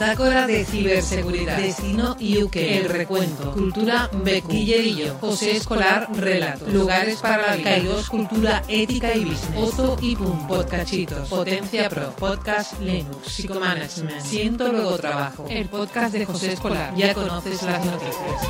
Bitácora 0.00 0.46
de 0.46 0.64
ciberseguridad. 0.64 1.58
Destino 1.58 2.12
UK. 2.12 2.56
El 2.56 2.88
recuento. 2.88 3.52
Cultura 3.52 4.08
Becu. 4.24 4.48
Guillerillo. 4.48 5.16
José 5.20 5.58
Escolar. 5.58 6.08
Relato. 6.16 6.66
Lugares 6.68 7.18
para 7.20 7.54
la. 7.54 7.62
Kairos, 7.62 8.08
Cultura 8.08 8.62
ética 8.66 9.14
y 9.14 9.26
business. 9.26 9.58
Ozo 9.58 9.98
y 10.00 10.16
Pum. 10.16 10.46
Podcachitos. 10.46 11.28
Potencia 11.28 11.90
Pro. 11.90 12.14
Podcast 12.16 12.80
Linux. 12.80 13.28
Psicomanagement. 13.30 14.22
Siento 14.22 14.72
luego 14.72 14.96
trabajo. 14.96 15.44
El 15.50 15.68
podcast 15.68 16.14
de 16.14 16.24
José 16.24 16.54
Escolar. 16.54 16.94
Ya 16.96 17.12
conoces 17.12 17.62
las 17.62 17.84
noticias. 17.84 18.42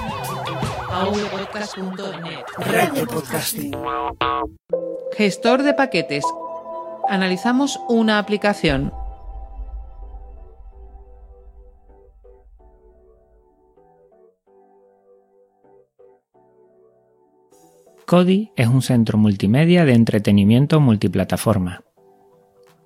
audopodcast.net. 0.88 2.45
Red 2.59 2.92
de 2.92 3.07
podcasting. 3.09 3.76
Gestor 5.16 5.64
de 5.64 5.75
paquetes. 5.75 6.25
Analizamos 7.09 7.80
una 7.88 8.21
aplicación. 8.21 8.92
Kodi 18.11 18.50
es 18.57 18.67
un 18.67 18.83
centro 18.83 19.19
multimedia 19.19 19.85
de 19.85 19.93
entretenimiento 19.93 20.81
multiplataforma. 20.81 21.85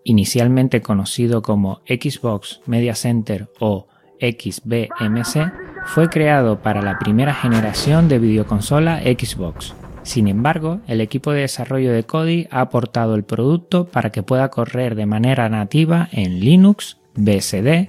Inicialmente 0.04 0.82
conocido 0.82 1.40
como 1.40 1.80
Xbox 1.86 2.60
Media 2.66 2.94
Center 2.94 3.48
o 3.58 3.86
XBMC, 4.20 5.50
fue 5.86 6.10
creado 6.10 6.60
para 6.60 6.82
la 6.82 6.98
primera 6.98 7.32
generación 7.32 8.06
de 8.06 8.18
videoconsola 8.18 9.00
Xbox. 9.00 9.72
Sin 10.02 10.28
embargo, 10.28 10.82
el 10.88 11.00
equipo 11.00 11.32
de 11.32 11.40
desarrollo 11.40 11.90
de 11.90 12.04
Kodi 12.04 12.46
ha 12.50 12.60
aportado 12.60 13.14
el 13.14 13.24
producto 13.24 13.86
para 13.86 14.12
que 14.12 14.22
pueda 14.22 14.50
correr 14.50 14.94
de 14.94 15.06
manera 15.06 15.48
nativa 15.48 16.06
en 16.12 16.40
Linux, 16.40 16.98
BSD, 17.14 17.88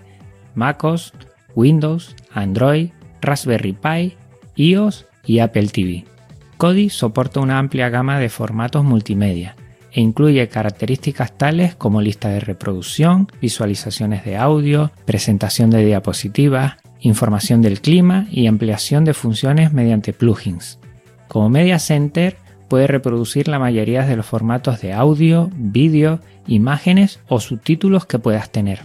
MacOS, 0.54 1.12
Windows, 1.54 2.16
Android, 2.32 2.92
Raspberry 3.20 3.74
Pi, 3.74 4.16
iOS 4.56 5.06
y 5.26 5.40
Apple 5.40 5.68
TV. 5.68 6.15
Kodi 6.58 6.90
soporta 6.90 7.40
una 7.40 7.60
amplia 7.60 7.90
gama 7.90 8.20
de 8.20 8.30
formatos 8.30 8.84
multimedia 8.84 9.56
e 9.92 10.02
incluye 10.02 10.48
características 10.48 11.38
tales 11.38 11.76
como 11.76 12.02
lista 12.02 12.30
de 12.30 12.40
reproducción, 12.40 13.28
visualizaciones 13.42 14.26
de 14.26 14.38
audio, 14.38 14.92
presentación 15.06 15.70
de 15.70 15.86
diapositivas, 15.86 16.76
información 17.00 17.62
del 17.62 17.82
clima 17.82 18.28
y 18.30 18.48
ampliación 18.48 19.06
de 19.06 19.14
funciones 19.14 19.72
mediante 19.74 20.12
plugins. 20.12 20.80
Como 21.28 21.50
Media 21.50 21.80
Center 21.80 22.38
puede 22.68 22.88
reproducir 22.88 23.48
la 23.48 23.60
mayoría 23.60 24.06
de 24.06 24.16
los 24.16 24.26
formatos 24.26 24.82
de 24.82 24.94
audio, 24.94 25.50
vídeo, 25.56 26.20
imágenes 26.48 27.20
o 27.28 27.40
subtítulos 27.40 28.06
que 28.06 28.20
puedas 28.20 28.50
tener. 28.50 28.82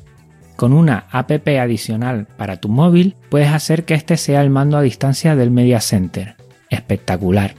Con 0.56 0.72
una 0.72 1.06
app 1.10 1.30
adicional 1.30 2.26
para 2.36 2.58
tu 2.58 2.68
móvil 2.68 3.16
puedes 3.30 3.48
hacer 3.48 3.84
que 3.84 3.94
este 3.94 4.16
sea 4.16 4.42
el 4.42 4.50
mando 4.50 4.76
a 4.76 4.82
distancia 4.82 5.34
del 5.34 5.50
Media 5.50 5.80
Center. 5.80 6.39
Espectacular. 6.70 7.54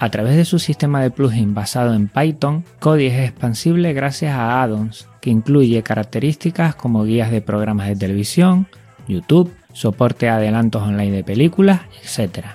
A 0.00 0.08
través 0.08 0.34
de 0.34 0.46
su 0.46 0.58
sistema 0.58 1.02
de 1.02 1.10
plugin 1.10 1.52
basado 1.52 1.92
en 1.92 2.08
Python, 2.08 2.64
Kodi 2.78 3.06
es 3.06 3.20
expansible 3.20 3.92
gracias 3.92 4.34
a 4.34 4.62
add-ons, 4.62 5.06
que 5.20 5.28
incluye 5.28 5.82
características 5.82 6.74
como 6.74 7.04
guías 7.04 7.30
de 7.30 7.42
programas 7.42 7.88
de 7.88 7.96
televisión, 7.96 8.66
YouTube, 9.06 9.52
soporte 9.74 10.30
a 10.30 10.36
adelantos 10.36 10.82
online 10.82 11.16
de 11.16 11.24
películas, 11.24 11.82
etc. 12.02 12.46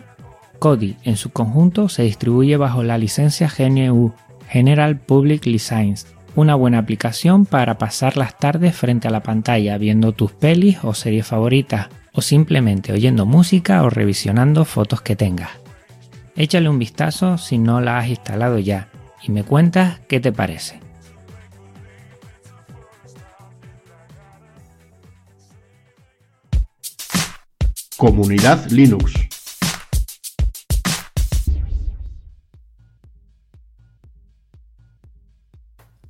Kodi 0.57 0.95
en 1.03 1.17
su 1.17 1.29
conjunto 1.29 1.87
se 1.87 2.01
distribuye 2.01 2.57
bajo 2.57 2.81
la 2.81 2.97
licencia 2.97 3.47
GNU, 3.55 4.11
General 4.49 4.97
Public 4.97 5.45
License, 5.45 6.07
una 6.35 6.55
buena 6.55 6.79
aplicación 6.79 7.45
para 7.45 7.77
pasar 7.77 8.17
las 8.17 8.37
tardes 8.39 8.75
frente 8.75 9.07
a 9.07 9.11
la 9.11 9.21
pantalla 9.21 9.77
viendo 9.77 10.13
tus 10.13 10.31
pelis 10.31 10.79
o 10.83 10.95
series 10.95 11.27
favoritas, 11.27 11.89
o 12.11 12.21
simplemente 12.21 12.91
oyendo 12.91 13.27
música 13.27 13.83
o 13.83 13.89
revisionando 13.91 14.65
fotos 14.65 15.01
que 15.01 15.15
tengas. 15.15 15.64
Échale 16.37 16.67
un 16.67 16.79
vistazo 16.79 17.37
si 17.37 17.57
no 17.57 17.79
la 17.79 17.97
has 17.97 18.09
instalado 18.09 18.59
ya 18.59 18.89
y 19.23 19.31
me 19.31 19.45
cuentas 19.45 20.01
qué 20.09 20.19
te 20.19 20.33
parece. 20.33 20.81
Comunidad 27.95 28.69
Linux. 28.69 29.13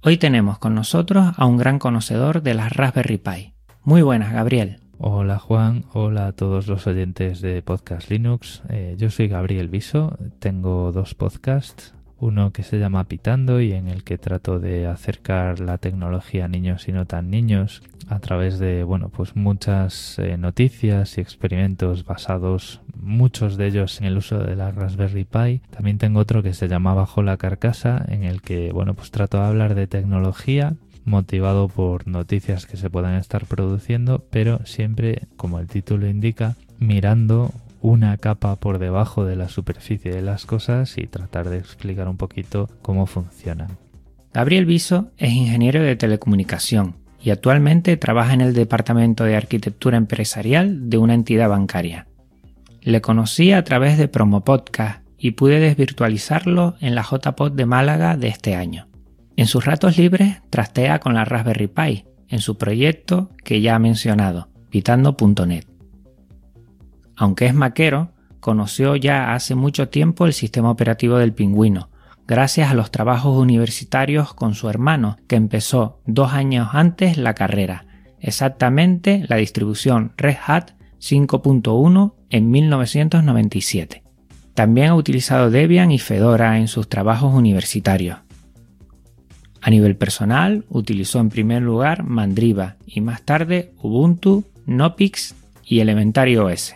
Hoy 0.02 0.18
tenemos 0.18 0.58
con 0.58 0.74
nosotros 0.74 1.34
a 1.38 1.46
un 1.46 1.58
gran 1.58 1.78
conocedor 1.78 2.42
de 2.42 2.56
las 2.56 2.74
Raspberry 2.74 3.18
Pi. 3.18 3.54
Muy 3.84 4.02
buenas, 4.02 4.34
Gabriel. 4.34 4.85
Hola 5.08 5.38
Juan, 5.38 5.86
hola 5.94 6.26
a 6.26 6.32
todos 6.32 6.66
los 6.66 6.88
oyentes 6.88 7.40
de 7.40 7.62
Podcast 7.62 8.10
Linux. 8.10 8.64
Eh, 8.70 8.96
yo 8.98 9.12
soy 9.12 9.28
Gabriel 9.28 9.68
Viso, 9.68 10.18
tengo 10.40 10.92
dos 10.92 11.14
podcasts, 11.14 11.94
uno 12.18 12.52
que 12.52 12.64
se 12.64 12.80
llama 12.80 13.04
Pitando 13.04 13.62
y 13.62 13.74
en 13.74 13.88
el 13.88 14.04
que 14.04 14.18
trato 14.18 14.60
de 14.60 14.88
acercar 14.88 15.60
la 15.60 15.78
tecnología 15.78 16.46
a 16.46 16.48
niños 16.48 16.88
y 16.88 16.92
no 16.92 17.06
tan 17.06 17.30
niños 17.30 17.84
a 18.10 18.18
través 18.18 18.58
de, 18.58 18.84
bueno, 18.84 19.10
pues 19.10 19.36
muchas 19.36 20.18
eh, 20.18 20.38
noticias 20.38 21.20
y 21.20 21.22
experimentos 21.22 22.04
basados, 22.04 22.82
muchos 22.96 23.58
de 23.58 23.68
ellos 23.68 24.02
en 24.02 24.08
el 24.08 24.18
uso 24.18 24.40
de 24.40 24.56
la 24.56 24.72
Raspberry 24.72 25.26
Pi. 25.26 25.62
También 25.70 26.00
tengo 26.00 26.20
otro 26.20 26.42
que 26.42 26.56
se 26.56 26.68
llama 26.68 26.96
Bajo 26.96 27.22
la 27.22 27.38
Carcasa 27.38 28.04
en 28.08 28.24
el 28.24 28.42
que, 28.42 28.72
bueno, 28.72 28.96
pues 28.96 29.12
trato 29.12 29.38
de 29.38 29.46
hablar 29.46 29.76
de 29.76 29.86
tecnología 29.86 30.74
motivado 31.06 31.68
por 31.68 32.08
noticias 32.08 32.66
que 32.66 32.78
se 32.78 32.90
puedan 32.90 33.16
estar 33.16 33.46
produciendo, 33.46 34.24
pero 34.30 34.66
siempre, 34.66 35.28
como 35.38 35.60
el 35.60 35.68
título 35.68 36.08
indica, 36.08 36.56
mirando 36.80 37.52
una 37.82 38.18
capa 38.18 38.56
por 38.56 38.80
debajo 38.80 39.26
de 39.26 39.36
la 39.36 39.48
superficie 39.48 40.12
de 40.12 40.22
las 40.22 40.46
cosas 40.46 40.98
y 40.98 41.06
tratar 41.06 41.50
de 41.50 41.60
explicar 41.60 42.08
un 42.08 42.18
poquito 42.18 42.68
cómo 42.82 43.06
funcionan. 43.06 43.78
Gabriel 44.34 44.66
Viso 44.66 45.12
es 45.18 45.32
ingeniero 45.32 45.82
de 45.82 45.96
telecomunicación 45.96 46.96
y 47.22 47.30
actualmente 47.30 47.96
trabaja 47.98 48.34
en 48.34 48.42
el 48.42 48.54
Departamento 48.54 49.24
de 49.24 49.36
Arquitectura 49.36 49.98
Empresarial 49.98 50.90
de 50.90 50.98
una 50.98 51.14
entidad 51.14 51.50
bancaria. 51.50 52.08
Le 52.82 53.02
conocí 53.02 53.52
a 53.52 53.64
través 53.64 53.98
de 53.98 54.08
Promo 54.08 54.44
Podcast 54.44 55.04
y 55.18 55.32
pude 55.32 55.60
desvirtualizarlo 55.60 56.76
en 56.82 56.96
la 56.96 57.04
JPod 57.04 57.52
de 57.54 57.66
Málaga 57.66 58.18
de 58.18 58.28
este 58.28 58.56
año. 58.56 58.88
En 59.38 59.48
sus 59.48 59.66
ratos 59.66 59.98
libres 59.98 60.42
trastea 60.50 61.00
con 61.00 61.14
la 61.14 61.26
Raspberry 61.26 61.68
Pi 61.68 62.06
en 62.30 62.40
su 62.40 62.58
proyecto 62.58 63.32
que 63.44 63.62
ya 63.62 63.76
ha 63.76 63.80
mencionado, 63.80 64.50
pitando.net. 64.70 65.66
Aunque 67.18 67.46
es 67.46 67.54
maquero, 67.54 68.12
conoció 68.40 68.96
ya 68.96 69.34
hace 69.34 69.56
mucho 69.56 69.90
tiempo 69.90 70.26
el 70.26 70.34
sistema 70.34 70.70
operativo 70.70 71.18
del 71.18 71.34
pingüino, 71.34 71.90
gracias 72.28 72.72
a 72.72 72.74
los 72.74 72.92
trabajos 72.92 73.38
universitarios 73.38 74.34
con 74.34 74.54
su 74.54 74.70
hermano, 74.70 75.18
que 75.28 75.36
empezó 75.36 76.02
dos 76.06 76.34
años 76.34 76.70
antes 76.74 77.18
la 77.18 77.34
carrera, 77.34 77.86
exactamente 78.20 79.26
la 79.28 79.38
distribución 79.38 80.14
Red 80.18 80.38
Hat 80.46 80.72
5.1 81.00 82.14
en 82.30 82.52
1997. 82.52 84.04
También 84.54 84.88
ha 84.88 84.96
utilizado 84.96 85.52
Debian 85.52 85.92
y 85.92 86.00
Fedora 86.00 86.58
en 86.58 86.68
sus 86.68 86.88
trabajos 86.88 87.34
universitarios. 87.34 88.25
A 89.66 89.72
nivel 89.72 89.96
personal, 89.96 90.64
utilizó 90.70 91.20
en 91.20 91.30
primer 91.30 91.64
lugar 91.64 92.04
Mandriva 92.04 92.76
y 92.86 93.02
más 93.02 93.24
tarde 93.24 93.72
Ubuntu, 93.82 94.44
Nopix 94.68 95.34
y 95.66 95.80
Elementary 95.80 96.38
OS. 96.38 96.76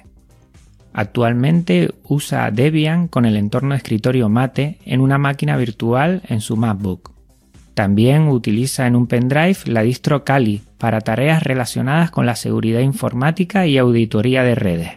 Actualmente 0.91 1.91
usa 2.01 2.49
Debian 2.49 3.07
con 3.07 3.25
el 3.25 3.37
entorno 3.37 3.75
de 3.75 3.77
escritorio 3.77 4.27
Mate 4.27 4.79
en 4.85 5.01
una 5.01 5.19
máquina 5.19 5.55
virtual 5.55 6.23
en 6.29 6.41
su 6.41 6.57
MacBook. 6.57 7.11
También 7.75 8.27
utiliza 8.27 8.87
en 8.87 8.95
un 8.95 9.05
pendrive 9.05 9.57
la 9.65 9.83
distro 9.83 10.23
Kali 10.23 10.63
para 10.79 10.99
tareas 11.01 11.43
relacionadas 11.43 12.09
con 12.09 12.25
la 12.25 12.35
seguridad 12.35 12.79
informática 12.79 13.67
y 13.67 13.77
auditoría 13.77 14.41
de 14.41 14.55
redes. 14.55 14.89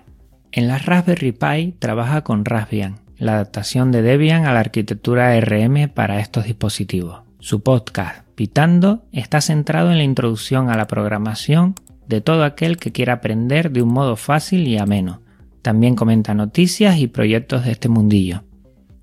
En 0.51 0.67
la 0.67 0.79
Raspberry 0.79 1.33
Pi 1.33 1.75
trabaja 1.79 2.23
con 2.23 2.47
Raspbian, 2.47 3.01
la 3.19 3.35
adaptación 3.35 3.93
de 3.93 4.01
Debian 4.01 4.47
a 4.47 4.55
la 4.55 4.61
arquitectura 4.61 5.39
RM 5.39 5.91
para 5.91 6.21
estos 6.21 6.47
dispositivos. 6.47 7.31
Su 7.43 7.61
podcast, 7.61 8.25
Pitando, 8.37 9.03
está 9.11 9.41
centrado 9.41 9.91
en 9.91 9.99
la 9.99 10.05
introducción 10.05 10.71
a 10.71 10.77
la 10.77 10.87
programación 10.87 11.75
de 12.07 12.21
todo 12.21 12.45
aquel 12.45 12.77
que 12.77 12.93
quiera 12.93 13.15
aprender 13.15 13.73
de 13.73 13.83
un 13.83 13.93
modo 13.93 14.15
fácil 14.15 14.69
y 14.69 14.79
ameno. 14.79 15.23
También 15.61 15.97
comenta 15.97 16.35
noticias 16.35 16.99
y 16.99 17.09
proyectos 17.09 17.65
de 17.65 17.73
este 17.73 17.89
mundillo. 17.89 18.45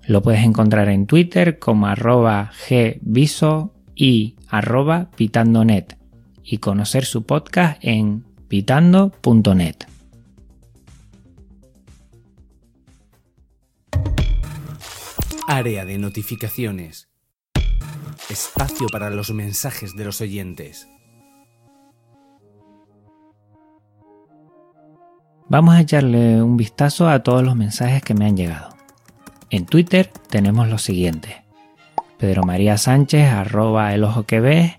Lo 0.06 0.22
puedes 0.22 0.42
encontrar 0.42 0.88
en 0.88 1.06
Twitter 1.06 1.58
como 1.58 1.86
arroba 1.86 2.50
gviso 3.02 3.74
y 3.94 4.36
arroba 4.48 5.10
pitandonet 5.14 5.98
y 6.42 6.56
conocer 6.56 7.04
su 7.04 7.26
podcast 7.26 7.76
en 7.82 8.24
pitando.net. 8.48 9.76
Área 15.46 15.84
de 15.84 15.98
notificaciones. 15.98 17.09
Espacio 18.30 18.86
para 18.92 19.10
los 19.10 19.32
mensajes 19.32 19.96
de 19.96 20.04
los 20.04 20.20
oyentes. 20.20 20.86
Vamos 25.48 25.74
a 25.74 25.80
echarle 25.80 26.40
un 26.40 26.56
vistazo 26.56 27.08
a 27.08 27.24
todos 27.24 27.42
los 27.42 27.56
mensajes 27.56 28.02
que 28.02 28.14
me 28.14 28.26
han 28.26 28.36
llegado. 28.36 28.76
En 29.50 29.66
Twitter 29.66 30.12
tenemos 30.28 30.68
los 30.68 30.82
siguientes. 30.82 31.34
Pedro 32.18 32.44
María 32.44 32.78
Sánchez, 32.78 33.32
arroba 33.32 33.94
el 33.94 34.04
ojo 34.04 34.22
que 34.22 34.38
ves. 34.38 34.74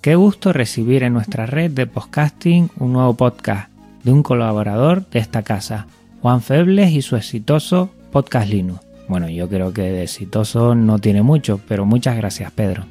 Qué 0.00 0.16
gusto 0.16 0.52
recibir 0.52 1.04
en 1.04 1.12
nuestra 1.12 1.46
red 1.46 1.70
de 1.70 1.86
podcasting 1.86 2.70
un 2.76 2.94
nuevo 2.94 3.14
podcast 3.14 3.70
de 4.02 4.10
un 4.10 4.24
colaborador 4.24 5.08
de 5.10 5.20
esta 5.20 5.44
casa, 5.44 5.86
Juan 6.22 6.42
Febles 6.42 6.90
y 6.90 7.02
su 7.02 7.14
exitoso 7.14 7.90
Podcast 8.10 8.48
Linux. 8.48 8.85
Bueno, 9.08 9.28
yo 9.28 9.48
creo 9.48 9.72
que 9.72 9.82
de 9.82 10.02
exitoso 10.02 10.74
no 10.74 10.98
tiene 10.98 11.22
mucho, 11.22 11.60
pero 11.68 11.86
muchas 11.86 12.16
gracias 12.16 12.50
Pedro. 12.52 12.84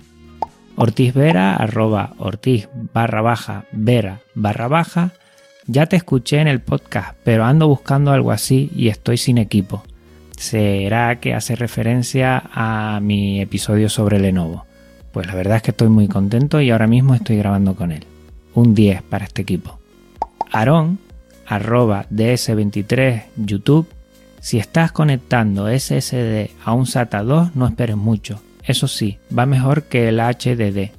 Ortiz 0.77 1.13
Vera, 1.13 1.55
arroba 1.55 2.13
Ortiz 2.17 2.67
barra 2.93 3.21
baja 3.21 3.65
Vera 3.71 4.19
barra 4.33 4.67
baja. 4.67 5.11
Ya 5.67 5.87
te 5.87 5.95
escuché 5.95 6.39
en 6.39 6.47
el 6.47 6.61
podcast, 6.61 7.17
pero 7.23 7.43
ando 7.45 7.67
buscando 7.67 8.11
algo 8.11 8.31
así 8.31 8.71
y 8.75 8.89
estoy 8.89 9.17
sin 9.17 9.37
equipo. 9.37 9.83
¿Será 10.37 11.19
que 11.19 11.33
hace 11.33 11.55
referencia 11.55 12.43
a 12.53 12.99
mi 13.01 13.41
episodio 13.41 13.89
sobre 13.89 14.19
Lenovo? 14.19 14.65
Pues 15.11 15.27
la 15.27 15.33
verdad 15.33 15.57
es 15.57 15.63
que 15.63 15.71
estoy 15.71 15.87
muy 15.87 16.07
contento 16.07 16.61
y 16.61 16.71
ahora 16.71 16.87
mismo 16.87 17.15
estoy 17.15 17.37
grabando 17.37 17.75
con 17.75 17.91
él. 17.91 18.05
Un 18.53 18.75
10 18.75 19.01
para 19.03 19.25
este 19.25 19.41
equipo. 19.41 19.79
Aaron, 20.51 20.99
arroba 21.47 22.05
DS23 22.11 23.23
YouTube. 23.37 23.87
Si 24.45 24.59
estás 24.59 24.91
conectando 24.91 25.67
SSD 25.67 26.51
a 26.63 26.73
un 26.73 26.85
SATA 26.85 27.23
2 27.23 27.55
no 27.55 27.65
esperes 27.65 27.95
mucho. 27.95 28.43
Eso 28.63 28.87
sí, 28.87 29.17
va 29.35 29.47
mejor 29.47 29.85
que 29.85 30.09
el 30.09 30.19
HDD, 30.19 30.91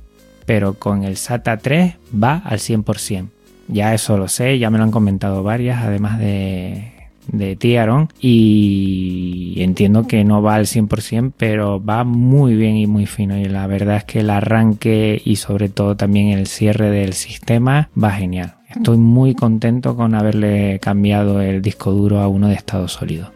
pero 0.46 0.74
con 0.74 1.04
el 1.04 1.16
SATA 1.16 1.58
3 1.58 1.94
va 2.12 2.38
al 2.38 2.58
100%. 2.58 3.28
Ya 3.68 3.94
eso 3.94 4.18
lo 4.18 4.26
sé, 4.26 4.58
ya 4.58 4.68
me 4.68 4.78
lo 4.78 4.82
han 4.82 4.90
comentado 4.90 5.44
varias, 5.44 5.84
además 5.84 6.18
de, 6.18 6.90
de 7.28 7.54
ti, 7.54 7.76
Aaron, 7.76 8.08
y 8.20 9.54
entiendo 9.58 10.08
que 10.08 10.24
no 10.24 10.42
va 10.42 10.56
al 10.56 10.66
100%, 10.66 11.32
pero 11.36 11.80
va 11.80 12.02
muy 12.02 12.56
bien 12.56 12.76
y 12.76 12.88
muy 12.88 13.06
fino. 13.06 13.38
Y 13.38 13.44
la 13.44 13.68
verdad 13.68 13.98
es 13.98 14.04
que 14.04 14.20
el 14.20 14.30
arranque 14.30 15.22
y 15.24 15.36
sobre 15.36 15.68
todo 15.68 15.96
también 15.96 16.30
el 16.30 16.48
cierre 16.48 16.90
del 16.90 17.12
sistema 17.12 17.90
va 17.96 18.10
genial. 18.10 18.56
Estoy 18.68 18.96
muy 18.96 19.36
contento 19.36 19.94
con 19.94 20.16
haberle 20.16 20.80
cambiado 20.80 21.40
el 21.40 21.62
disco 21.62 21.92
duro 21.92 22.18
a 22.18 22.26
uno 22.26 22.48
de 22.48 22.54
estado 22.54 22.88
sólido. 22.88 23.35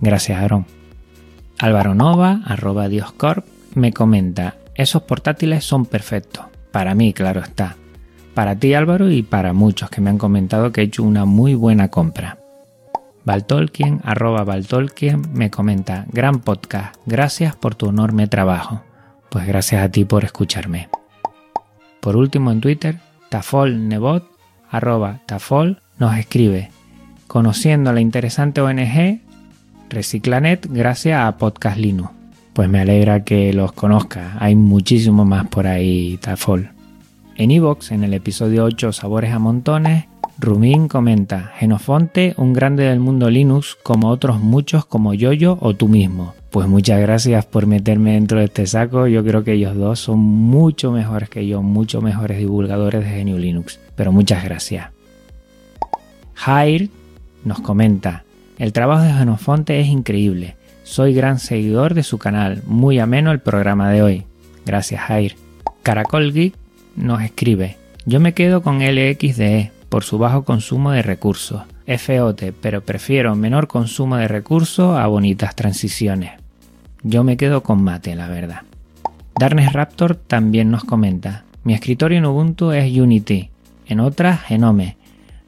Gracias, 0.00 0.40
Aaron. 0.40 0.66
Álvaro 1.58 1.94
Nova, 1.94 2.42
arroba 2.44 2.88
Dioscorp, 2.88 3.44
me 3.74 3.92
comenta, 3.92 4.56
esos 4.74 5.02
portátiles 5.02 5.64
son 5.64 5.86
perfectos. 5.86 6.46
Para 6.70 6.94
mí, 6.94 7.12
claro 7.12 7.40
está. 7.40 7.76
Para 8.34 8.54
ti, 8.54 8.74
Álvaro, 8.74 9.10
y 9.10 9.22
para 9.22 9.52
muchos 9.52 9.90
que 9.90 10.00
me 10.00 10.10
han 10.10 10.18
comentado 10.18 10.70
que 10.70 10.82
he 10.82 10.84
hecho 10.84 11.02
una 11.02 11.24
muy 11.24 11.54
buena 11.54 11.88
compra. 11.88 12.38
Valtolkien, 13.24 14.00
arroba 14.04 14.44
Valtolkien, 14.44 15.22
me 15.34 15.50
comenta, 15.50 16.06
gran 16.12 16.40
podcast, 16.40 16.94
gracias 17.04 17.56
por 17.56 17.74
tu 17.74 17.88
enorme 17.88 18.28
trabajo. 18.28 18.82
Pues 19.28 19.46
gracias 19.46 19.82
a 19.82 19.90
ti 19.90 20.04
por 20.04 20.24
escucharme. 20.24 20.88
Por 22.00 22.16
último 22.16 22.52
en 22.52 22.60
Twitter, 22.60 23.00
Tafol 23.28 23.88
Nebot, 23.88 24.24
arroba 24.70 25.18
Tafol, 25.26 25.82
nos 25.98 26.16
escribe, 26.16 26.70
conociendo 27.26 27.92
la 27.92 28.00
interesante 28.00 28.60
ONG 28.60 29.20
Reciclanet 29.90 30.66
gracias 30.70 31.20
a 31.20 31.36
Podcast 31.38 31.78
Linux. 31.78 32.10
Pues 32.52 32.68
me 32.68 32.80
alegra 32.80 33.24
que 33.24 33.52
los 33.52 33.72
conozca, 33.72 34.36
hay 34.38 34.54
muchísimo 34.54 35.24
más 35.24 35.46
por 35.48 35.66
ahí, 35.66 36.18
Tafol. 36.20 36.70
En 37.36 37.50
Evox, 37.50 37.92
en 37.92 38.04
el 38.04 38.14
episodio 38.14 38.64
8 38.64 38.92
Sabores 38.92 39.32
a 39.32 39.38
Montones, 39.38 40.06
Rumín 40.38 40.88
comenta, 40.88 41.52
Genofonte, 41.56 42.34
un 42.36 42.52
grande 42.52 42.84
del 42.84 43.00
mundo 43.00 43.30
Linux, 43.30 43.76
como 43.82 44.08
otros 44.08 44.40
muchos 44.40 44.84
como 44.84 45.14
Yoyo 45.14 45.56
o 45.60 45.74
tú 45.74 45.88
mismo. 45.88 46.34
Pues 46.50 46.68
muchas 46.68 47.00
gracias 47.00 47.46
por 47.46 47.66
meterme 47.66 48.12
dentro 48.12 48.38
de 48.38 48.46
este 48.46 48.66
saco, 48.66 49.06
yo 49.06 49.24
creo 49.24 49.44
que 49.44 49.52
ellos 49.54 49.76
dos 49.76 50.00
son 50.00 50.18
mucho 50.18 50.92
mejores 50.92 51.28
que 51.28 51.46
yo, 51.46 51.62
mucho 51.62 52.00
mejores 52.00 52.38
divulgadores 52.38 53.04
de 53.04 53.24
GNU 53.24 53.38
Linux. 53.38 53.80
Pero 53.94 54.12
muchas 54.12 54.44
gracias. 54.44 54.90
Jair 56.34 56.90
nos 57.44 57.60
comenta, 57.60 58.24
el 58.58 58.72
trabajo 58.72 59.02
de 59.02 59.12
Genofonte 59.12 59.80
es 59.80 59.86
increíble. 59.86 60.56
Soy 60.82 61.14
gran 61.14 61.38
seguidor 61.38 61.94
de 61.94 62.02
su 62.02 62.18
canal, 62.18 62.62
muy 62.66 62.98
ameno 62.98 63.30
el 63.30 63.40
programa 63.40 63.90
de 63.90 64.02
hoy. 64.02 64.24
Gracias 64.66 65.00
Jair. 65.02 65.36
Caracol 65.82 66.32
Geek 66.32 66.54
nos 66.96 67.22
escribe, 67.22 67.76
yo 68.04 68.20
me 68.20 68.34
quedo 68.34 68.62
con 68.62 68.80
LXDE 68.80 69.70
por 69.88 70.04
su 70.04 70.18
bajo 70.18 70.44
consumo 70.44 70.90
de 70.90 71.02
recursos, 71.02 71.62
FOT, 71.86 72.52
pero 72.60 72.82
prefiero 72.82 73.36
menor 73.36 73.68
consumo 73.68 74.16
de 74.16 74.28
recursos 74.28 74.98
a 74.98 75.06
bonitas 75.06 75.54
transiciones. 75.54 76.32
Yo 77.02 77.22
me 77.24 77.36
quedo 77.36 77.62
con 77.62 77.82
Mate, 77.82 78.16
la 78.16 78.28
verdad. 78.28 78.62
Darnes 79.38 79.72
Raptor 79.72 80.16
también 80.16 80.70
nos 80.70 80.84
comenta, 80.84 81.44
mi 81.62 81.74
escritorio 81.74 82.18
en 82.18 82.26
Ubuntu 82.26 82.72
es 82.72 82.98
Unity, 82.98 83.50
en 83.86 84.00
otras 84.00 84.42
Genome. 84.42 84.96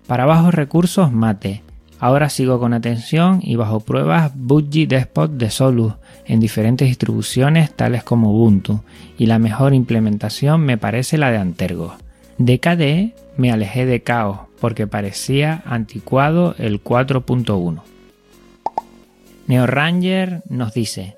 Para 0.06 0.26
bajos 0.26 0.54
recursos 0.54 1.12
Mate. 1.12 1.62
Ahora 2.00 2.30
sigo 2.30 2.58
con 2.58 2.72
atención 2.72 3.40
y 3.42 3.56
bajo 3.56 3.80
pruebas 3.80 4.32
Budgie 4.34 4.86
Despot 4.86 5.30
de 5.30 5.50
Solus 5.50 5.92
en 6.24 6.40
diferentes 6.40 6.88
distribuciones 6.88 7.74
tales 7.74 8.02
como 8.02 8.32
Ubuntu 8.32 8.80
y 9.18 9.26
la 9.26 9.38
mejor 9.38 9.74
implementación 9.74 10.62
me 10.62 10.78
parece 10.78 11.18
la 11.18 11.30
de 11.30 11.36
Antergos. 11.36 11.92
De 12.38 12.58
KDE 12.58 13.14
me 13.36 13.52
alejé 13.52 13.84
de 13.84 14.02
Chaos 14.02 14.38
porque 14.60 14.86
parecía 14.86 15.62
anticuado 15.66 16.54
el 16.58 16.82
4.1. 16.82 17.82
NeoRanger 19.46 20.42
nos 20.48 20.72
dice 20.72 21.16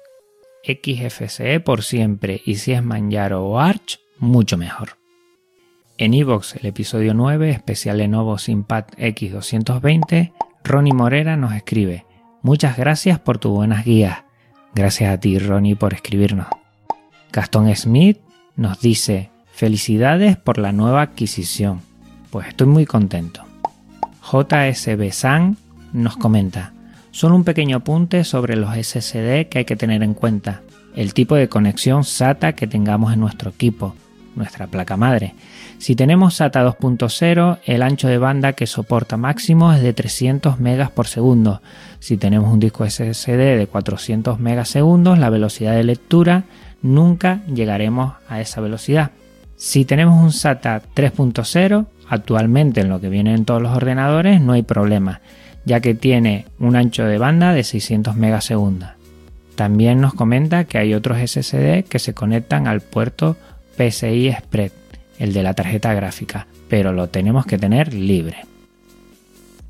XFCE 0.65 1.61
por 1.61 1.83
siempre 1.85 2.43
y 2.45 2.57
si 2.57 2.73
es 2.73 2.83
Manjaro 2.83 3.45
o 3.45 3.61
Arch, 3.61 4.01
mucho 4.19 4.57
mejor. 4.57 4.97
En 5.99 6.15
Evox, 6.15 6.57
el 6.57 6.67
episodio 6.67 7.15
9, 7.15 7.51
especial 7.51 7.99
Lenovo 7.99 8.39
Simpad 8.39 8.87
X220, 8.97 10.33
Ronnie 10.65 10.93
Morera 10.93 11.37
nos 11.37 11.55
escribe: 11.55 12.07
Muchas 12.43 12.77
gracias 12.77 13.19
por 13.19 13.39
tus 13.39 13.53
buenas 13.53 13.85
guías. 13.85 14.25
Gracias 14.75 15.13
a 15.13 15.19
ti, 15.19 15.39
Ronnie, 15.39 15.77
por 15.77 15.93
escribirnos. 15.93 16.47
Gastón 17.33 17.75
Smith 17.75 18.19
nos 18.57 18.81
dice: 18.81 19.31
Felicidades 19.53 20.37
por 20.37 20.59
la 20.59 20.73
nueva 20.73 21.03
adquisición. 21.03 21.81
Pues 22.31 22.49
estoy 22.49 22.69
muy 22.69 22.87
contento. 22.87 23.45
JSB 24.23 25.11
San 25.11 25.57
nos 25.93 26.17
comenta: 26.17 26.73
Solo 27.11 27.35
un 27.35 27.45
pequeño 27.45 27.79
apunte 27.79 28.25
sobre 28.25 28.57
los 28.57 28.75
SSD 28.75 29.49
que 29.49 29.59
hay 29.59 29.65
que 29.65 29.77
tener 29.77 30.03
en 30.03 30.15
cuenta. 30.15 30.63
El 30.95 31.15
tipo 31.15 31.35
de 31.35 31.49
conexión 31.49 32.05
SATA 32.05 32.53
que 32.53 32.67
tengamos 32.67 33.13
en 33.13 33.21
nuestro 33.21 33.51
equipo, 33.51 33.95
nuestra 34.37 34.67
placa 34.67 34.97
madre. 34.97 35.35
Si 35.79 35.97
tenemos 35.97 36.35
SATA 36.35 36.65
2.0, 36.65 37.59
el 37.65 37.83
ancho 37.83 38.09
de 38.09 38.19
banda 38.19 38.53
que 38.53 38.67
soporta 38.67 39.17
máximo 39.17 39.73
es 39.73 39.83
de 39.83 39.93
300 39.93 40.61
megas 40.61 40.91
por 40.91 41.07
segundo. 41.07 41.61
Si 41.99 42.17
tenemos 42.17 42.53
un 42.53 42.61
disco 42.61 42.89
SSD 42.89 43.59
de 43.59 43.67
400 43.71 44.39
megasegundos, 44.39 45.19
la 45.19 45.31
velocidad 45.31 45.73
de 45.73 45.85
lectura 45.85 46.45
nunca 46.83 47.41
llegaremos 47.47 48.15
a 48.29 48.41
esa 48.41 48.61
velocidad. 48.61 49.11
Si 49.57 49.85
tenemos 49.85 50.23
un 50.23 50.33
SATA 50.33 50.83
3.0, 50.95 51.87
actualmente 52.09 52.81
en 52.81 52.89
lo 52.89 53.01
que 53.01 53.09
viene 53.09 53.35
en 53.35 53.45
todos 53.45 53.63
los 53.63 53.77
ordenadores 53.77 54.41
no 54.41 54.53
hay 54.53 54.63
problema, 54.63 55.21
ya 55.65 55.81
que 55.81 55.95
tiene 55.95 56.47
un 56.59 56.77
ancho 56.77 57.05
de 57.05 57.19
banda 57.19 57.53
de 57.53 57.63
600 57.65 58.17
megasegundos. 58.17 58.91
También 59.55 60.01
nos 60.01 60.15
comenta 60.15 60.65
que 60.65 60.79
hay 60.79 60.95
otros 60.95 61.19
SSD 61.19 61.85
que 61.85 61.99
se 61.99 62.15
conectan 62.15 62.67
al 62.67 62.81
puerto 62.81 63.37
PCI 63.77 64.29
Express 64.29 64.73
el 65.19 65.33
de 65.33 65.43
la 65.45 65.55
tarjeta 65.55 65.95
gráfica, 65.95 66.49
pero 66.69 66.93
lo 66.93 67.09
tenemos 67.09 67.47
que 67.47 67.57
tener 67.57 67.95
libre. 67.95 68.39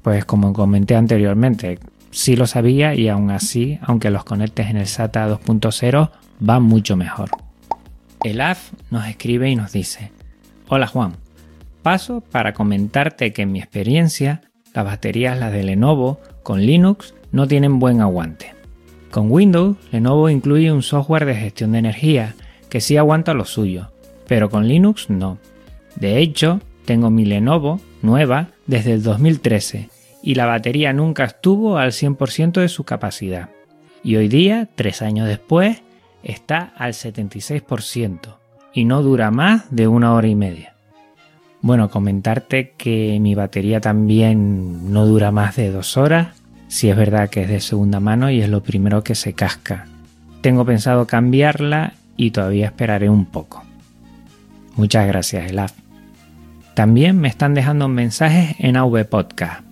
Pues 0.01 0.25
como 0.25 0.55
comenté 0.55 0.97
anteriormente, 0.97 1.79
sí 2.11 2.37
lo 2.37 2.47
sabía 2.47 2.95
y 2.95 3.09
aún 3.09 3.31
así, 3.31 3.79
aunque 3.83 4.11
los 4.11 4.25
conectes 4.25 4.69
en 4.69 4.79
el 4.79 4.87
SATA 4.87 5.29
2.0, 5.29 6.11
va 6.49 6.59
mucho 6.59 6.97
mejor. 6.97 7.31
El 8.25 8.41
AF 8.41 8.73
nos 8.91 9.07
escribe 9.07 9.51
y 9.51 9.57
nos 9.57 9.73
dice, 9.73 10.11
Hola 10.69 10.87
Juan, 10.87 11.17
paso 11.83 12.23
para 12.23 12.55
comentarte 12.55 13.35
que 13.35 13.43
en 13.43 13.53
mi 13.53 13.59
experiencia, 13.59 14.41
las 14.73 14.87
baterías 14.87 15.39
las 15.39 15.53
de 15.53 15.65
Lenovo 15.65 16.19
con 16.43 16.65
Linux 16.65 17.15
no 17.31 17.47
tienen 17.47 17.79
buen 17.79 18.01
aguante. 18.01 18.55
Con 19.11 19.31
Windows, 19.31 19.77
Lenovo 19.91 20.31
incluye 20.31 20.73
un 20.73 20.83
software 20.83 21.27
de 21.27 21.35
gestión 21.35 21.73
de 21.73 21.81
energía 21.81 22.35
que 22.71 22.81
sí 22.81 22.97
aguanta 22.97 23.35
lo 23.35 23.45
suyo, 23.45 23.92
pero 24.33 24.49
con 24.49 24.67
Linux 24.67 25.11
no. 25.11 25.37
De 25.95 26.17
hecho, 26.17 26.63
tengo 26.87 27.11
mi 27.11 27.27
Lenovo 27.27 27.83
nueva 28.01 28.49
desde 28.67 28.95
el 28.95 29.03
2013 29.03 29.91
y 30.23 30.37
la 30.37 30.47
batería 30.47 30.95
nunca 30.95 31.25
estuvo 31.25 31.77
al 31.77 31.91
100% 31.91 32.53
de 32.53 32.69
su 32.69 32.85
capacidad. 32.85 33.51
Y 34.03 34.17
hoy 34.17 34.29
día, 34.29 34.71
tres 34.75 35.03
años 35.03 35.29
después, 35.29 35.83
está 36.23 36.73
al 36.79 36.95
76% 36.95 38.37
y 38.73 38.87
no 38.87 39.03
dura 39.03 39.31
más 39.31 39.67
de 39.71 39.87
una 39.87 40.15
hora 40.15 40.29
y 40.29 40.35
media. 40.35 40.77
Bueno, 41.61 41.91
comentarte 41.91 42.73
que 42.79 43.19
mi 43.21 43.35
batería 43.35 43.83
también 43.83 44.95
no 44.95 45.05
dura 45.05 45.31
más 45.31 45.57
de 45.57 45.71
dos 45.71 45.99
horas, 45.99 46.29
si 46.69 46.89
es 46.89 46.97
verdad 46.97 47.29
que 47.29 47.43
es 47.43 47.51
de 47.51 47.61
segunda 47.61 48.01
mano 48.01 48.31
y 48.31 48.41
es 48.41 48.49
lo 48.49 48.63
primero 48.63 49.05
que 49.05 49.15
se 49.15 49.35
casca. 49.35 49.89
Tengo 50.41 50.65
pensado 50.65 51.07
cambiarla 51.07 51.93
y 52.17 52.31
todavía 52.31 52.65
esperaré 52.65 53.11
un 53.11 53.27
poco. 53.27 53.65
Muchas 54.77 55.07
gracias, 55.07 55.51
Elaf. 55.51 55.73
También 56.75 57.21
me 57.21 57.29
están 57.29 57.53
dejando 57.53 57.89
mensajes 57.89 58.57
en 58.59 58.77
AV 58.77 59.05
Podcast. 59.05 59.63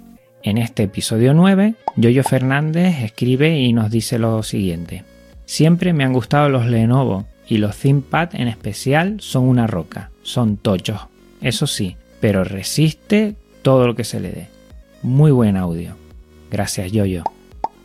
En 0.43 0.59
este 0.59 0.83
episodio 0.85 1.33
9, 1.33 1.75
Yoyo 1.97 2.23
Fernández 2.23 3.03
escribe 3.03 3.59
y 3.59 3.73
nos 3.73 3.91
dice 3.91 4.19
lo 4.19 4.43
siguiente. 4.43 5.05
Siempre 5.47 5.93
me 5.93 6.05
han 6.05 6.13
gustado 6.13 6.49
los 6.49 6.67
Lenovo 6.67 7.27
y 7.49 7.59
los 7.59 7.77
ThinkPad 7.77 8.35
en 8.35 8.49
especial 8.49 9.17
son 9.21 9.45
una 9.45 9.67
roca, 9.67 10.11
son 10.23 10.57
tochos, 10.57 11.01
eso 11.41 11.67
sí, 11.67 11.97
pero 12.21 12.45
resiste 12.45 13.35
todo 13.63 13.87
lo 13.87 13.97
que 13.97 14.05
se 14.05 14.21
le 14.21 14.31
dé. 14.31 14.49
Muy 15.03 15.31
buen 15.31 15.57
audio. 15.57 15.97
Gracias 16.51 16.93
Yoyo. 16.93 17.25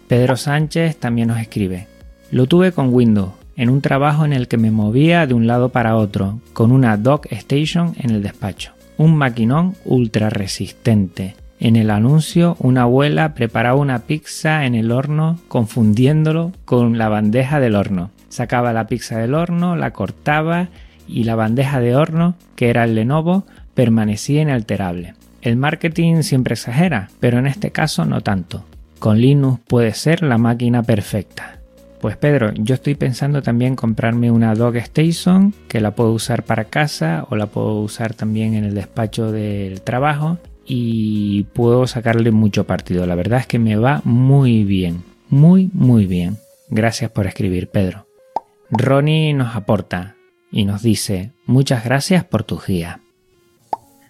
Pedro 0.08 0.36
Sánchez 0.36 0.98
también 0.98 1.30
nos 1.30 1.40
escribe. 1.40 1.88
Lo 2.32 2.46
tuve 2.46 2.74
con 2.74 2.94
Windows, 2.94 3.32
en 3.58 3.70
un 3.70 3.82
trabajo 3.82 4.26
en 4.26 4.34
el 4.34 4.48
que 4.48 4.58
me 4.58 4.72
movía 4.72 5.28
de 5.28 5.34
un 5.34 5.48
lado 5.48 5.70
para 5.70 5.96
otro, 5.96 6.40
con 6.54 6.72
una 6.72 6.98
dock 6.98 7.28
station 7.32 7.94
en 7.98 8.12
el 8.12 8.24
despacho. 8.24 8.74
Un 8.98 9.16
maquinón 9.16 9.76
ultra 9.86 10.30
resistente 10.30 11.36
en 11.60 11.78
el 11.78 11.90
anuncio, 11.90 12.58
una 12.60 12.84
abuela 12.84 13.34
preparaba 13.34 13.80
una 13.80 14.00
pizza 14.00 14.66
en 14.66 14.76
el 14.76 14.92
horno 14.92 15.40
confundiéndolo 15.48 16.52
con 16.66 16.98
la 16.98 17.08
bandeja 17.08 17.60
del 17.60 17.76
horno. 17.76 18.12
Sacaba 18.30 18.74
la 18.74 18.88
pizza 18.88 19.20
del 19.20 19.34
horno, 19.34 19.76
la 19.76 19.92
cortaba 19.92 20.68
y 21.08 21.24
la 21.24 21.36
bandeja 21.36 21.80
de 21.80 21.96
horno, 21.96 22.36
que 22.56 22.70
era 22.70 22.84
el 22.84 22.96
Lenovo, 22.96 23.46
permanecía 23.74 24.42
inalterable. 24.42 25.14
El 25.42 25.56
marketing 25.56 26.24
siempre 26.24 26.54
exagera, 26.54 27.10
pero 27.20 27.40
en 27.40 27.48
este 27.48 27.72
caso 27.72 28.06
no 28.06 28.22
tanto. 28.22 28.66
Con 29.00 29.20
Linux 29.20 29.62
puede 29.66 29.94
ser 29.94 30.24
la 30.24 30.38
máquina 30.38 30.84
perfecta. 30.84 31.60
Pues 32.00 32.18
Pedro, 32.18 32.54
yo 32.54 32.76
estoy 32.76 32.96
pensando 32.96 33.42
también 33.42 33.76
comprarme 33.76 34.30
una 34.30 34.54
Dog 34.54 34.76
Station 34.78 35.54
que 35.68 35.82
la 35.82 35.96
puedo 35.96 36.12
usar 36.12 36.44
para 36.44 36.66
casa 36.66 37.26
o 37.30 37.36
la 37.36 37.48
puedo 37.48 37.80
usar 37.82 38.14
también 38.14 38.54
en 38.54 38.64
el 38.64 38.76
despacho 38.76 39.32
del 39.32 39.82
trabajo 39.82 40.38
y 40.66 41.44
puedo 41.54 41.88
sacarle 41.88 42.32
mucho 42.32 42.66
partido. 42.66 43.06
La 43.06 43.16
verdad 43.16 43.40
es 43.40 43.48
que 43.48 43.60
me 43.60 43.76
va 43.76 44.02
muy 44.04 44.64
bien, 44.64 45.04
muy, 45.30 45.70
muy 45.74 46.06
bien. 46.06 46.38
Gracias 46.70 47.12
por 47.12 47.28
escribir, 47.28 47.70
Pedro. 47.70 48.08
Ronnie 48.70 49.34
nos 49.34 49.56
aporta 49.56 50.16
y 50.52 50.66
nos 50.66 50.82
dice 50.82 51.32
muchas 51.46 51.84
gracias 51.84 52.24
por 52.24 52.44
tu 52.44 52.60
guía. 52.60 53.00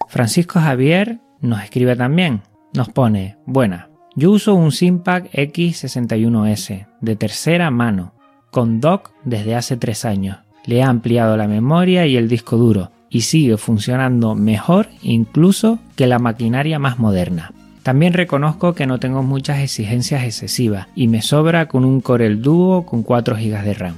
Francisco 0.08 0.60
Javier 0.60 1.20
nos 1.42 1.64
escribe 1.64 1.96
también. 1.96 2.42
Nos 2.74 2.90
pone, 2.90 3.38
buena, 3.46 3.90
yo 4.16 4.32
uso 4.32 4.56
un 4.56 4.72
Simpac 4.72 5.30
X61S 5.34 6.88
de 7.02 7.16
tercera 7.16 7.70
mano, 7.70 8.14
con 8.50 8.80
dock 8.80 9.12
desde 9.26 9.56
hace 9.56 9.76
tres 9.76 10.06
años. 10.06 10.38
Le 10.66 10.78
he 10.78 10.84
ampliado 10.84 11.36
la 11.36 11.48
memoria 11.48 12.08
y 12.08 12.16
el 12.16 12.30
disco 12.30 12.56
duro 12.58 12.92
y 13.10 13.22
sigue 13.22 13.58
funcionando 13.58 14.34
mejor 14.34 14.88
incluso 15.04 15.80
que 15.96 16.08
la 16.08 16.20
maquinaria 16.20 16.80
más 16.80 16.98
moderna. 16.98 17.52
También 17.84 18.14
reconozco 18.14 18.74
que 18.74 18.88
no 18.88 19.00
tengo 19.00 19.22
muchas 19.22 19.60
exigencias 19.60 20.24
excesivas 20.24 20.88
y 20.96 21.08
me 21.08 21.22
sobra 21.22 21.68
con 21.68 21.86
un 21.86 22.02
Corel 22.02 22.42
Duo 22.42 22.86
con 22.86 23.04
4 23.04 23.36
GB 23.36 23.64
de 23.64 23.74
RAM. 23.74 23.96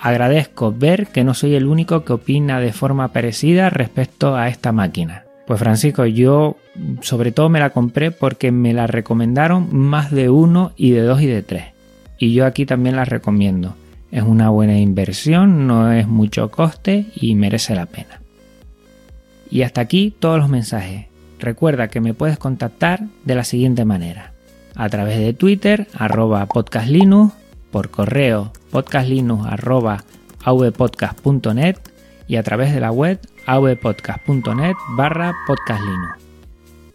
Agradezco 0.00 0.72
ver 0.72 1.08
que 1.08 1.24
no 1.24 1.34
soy 1.34 1.54
el 1.54 1.66
único 1.66 2.04
que 2.04 2.14
opina 2.14 2.58
de 2.58 2.72
forma 2.72 3.08
parecida 3.08 3.68
respecto 3.68 4.34
a 4.34 4.48
esta 4.48 4.72
máquina. 4.72 5.27
Pues 5.48 5.60
Francisco, 5.60 6.04
yo 6.04 6.58
sobre 7.00 7.32
todo 7.32 7.48
me 7.48 7.58
la 7.58 7.70
compré 7.70 8.10
porque 8.10 8.52
me 8.52 8.74
la 8.74 8.86
recomendaron 8.86 9.74
más 9.74 10.10
de 10.10 10.28
uno 10.28 10.72
y 10.76 10.90
de 10.90 11.00
dos 11.00 11.22
y 11.22 11.26
de 11.26 11.42
tres. 11.42 11.64
Y 12.18 12.34
yo 12.34 12.44
aquí 12.44 12.66
también 12.66 12.96
la 12.96 13.06
recomiendo. 13.06 13.74
Es 14.10 14.24
una 14.24 14.50
buena 14.50 14.78
inversión, 14.78 15.66
no 15.66 15.90
es 15.90 16.06
mucho 16.06 16.50
coste 16.50 17.06
y 17.14 17.34
merece 17.34 17.74
la 17.74 17.86
pena. 17.86 18.20
Y 19.50 19.62
hasta 19.62 19.80
aquí 19.80 20.14
todos 20.18 20.38
los 20.38 20.50
mensajes. 20.50 21.06
Recuerda 21.38 21.88
que 21.88 22.02
me 22.02 22.12
puedes 22.12 22.36
contactar 22.36 23.04
de 23.24 23.34
la 23.34 23.44
siguiente 23.44 23.86
manera. 23.86 24.34
A 24.74 24.90
través 24.90 25.18
de 25.18 25.32
Twitter, 25.32 25.88
arroba 25.94 26.44
podcastlinux, 26.44 27.32
por 27.70 27.88
correo 27.88 28.52
podcastlinux 28.70 29.48
y 32.28 32.36
a 32.36 32.42
través 32.42 32.74
de 32.74 32.80
la 32.80 32.92
web 32.92 33.18
avpodcast.net 33.48 34.76
barra 34.90 35.34
podcastlinux. 35.46 36.18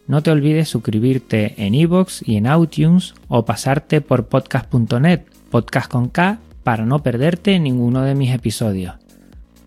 No 0.05 0.21
te 0.21 0.31
olvides 0.31 0.69
suscribirte 0.69 1.55
en 1.57 1.73
iVoox 1.73 2.21
y 2.27 2.37
en 2.37 2.45
iTunes 2.45 3.15
o 3.27 3.43
pasarte 3.43 4.01
por 4.01 4.27
podcast.net, 4.27 5.21
podcast 5.49 5.89
con 5.89 6.09
K, 6.09 6.39
para 6.63 6.85
no 6.85 6.99
perderte 6.99 7.59
ninguno 7.59 8.03
de 8.03 8.15
mis 8.15 8.33
episodios. 8.33 8.95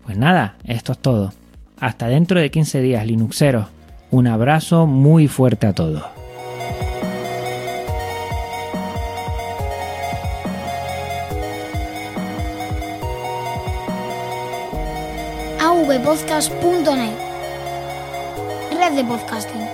Pues 0.05 0.17
nada, 0.17 0.55
esto 0.63 0.93
es 0.93 0.99
todo. 0.99 1.33
Hasta 1.79 2.07
dentro 2.07 2.39
de 2.39 2.49
15 2.49 2.81
días, 2.81 3.05
Linuxeros. 3.05 3.67
Un 4.09 4.27
abrazo 4.27 4.87
muy 4.87 5.27
fuerte 5.27 5.67
a 5.67 5.73
todos. 5.73 6.16
avpodcast.net 15.87 17.17
Red 18.77 18.95
de 18.95 19.05
podcasting. 19.05 19.66